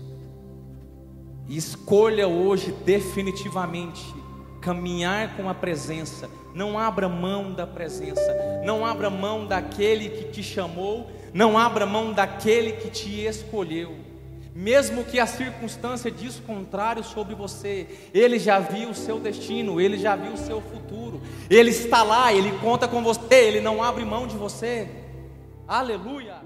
E 1.48 1.57
escolha 1.57 2.28
hoje 2.28 2.72
definitivamente 2.85 4.14
caminhar 4.61 5.37
com 5.37 5.48
a 5.48 5.55
presença. 5.55 6.31
Não 6.55 6.78
abra 6.78 7.09
mão 7.09 7.52
da 7.52 7.66
presença. 7.66 8.35
Não 8.64 8.85
abra 8.85 9.11
mão 9.11 9.46
daquele 9.46 10.09
que 10.09 10.24
te 10.31 10.42
chamou. 10.42 11.11
Não 11.33 11.59
abra 11.59 11.87
mão 11.87 12.12
daquele 12.12 12.72
que 12.72 12.90
te 12.90 13.24
escolheu 13.24 14.12
mesmo 14.55 15.05
que 15.05 15.18
a 15.18 15.26
circunstância 15.26 16.11
diz 16.11 16.38
contrário 16.38 17.02
sobre 17.02 17.35
você, 17.35 17.87
Ele 18.12 18.38
já 18.38 18.59
viu 18.59 18.90
o 18.90 18.94
seu 18.94 19.18
destino, 19.18 19.81
Ele 19.81 19.96
já 19.96 20.14
viu 20.14 20.33
o 20.33 20.37
seu 20.37 20.61
futuro, 20.61 21.22
Ele 21.48 21.70
está 21.70 22.02
lá, 22.02 22.33
Ele 22.33 22.52
conta 22.59 22.87
com 22.87 23.02
você, 23.02 23.35
Ele 23.35 23.61
não 23.61 23.83
abre 23.83 24.05
mão 24.05 24.26
de 24.26 24.37
você. 24.37 24.88
Aleluia! 25.66 26.42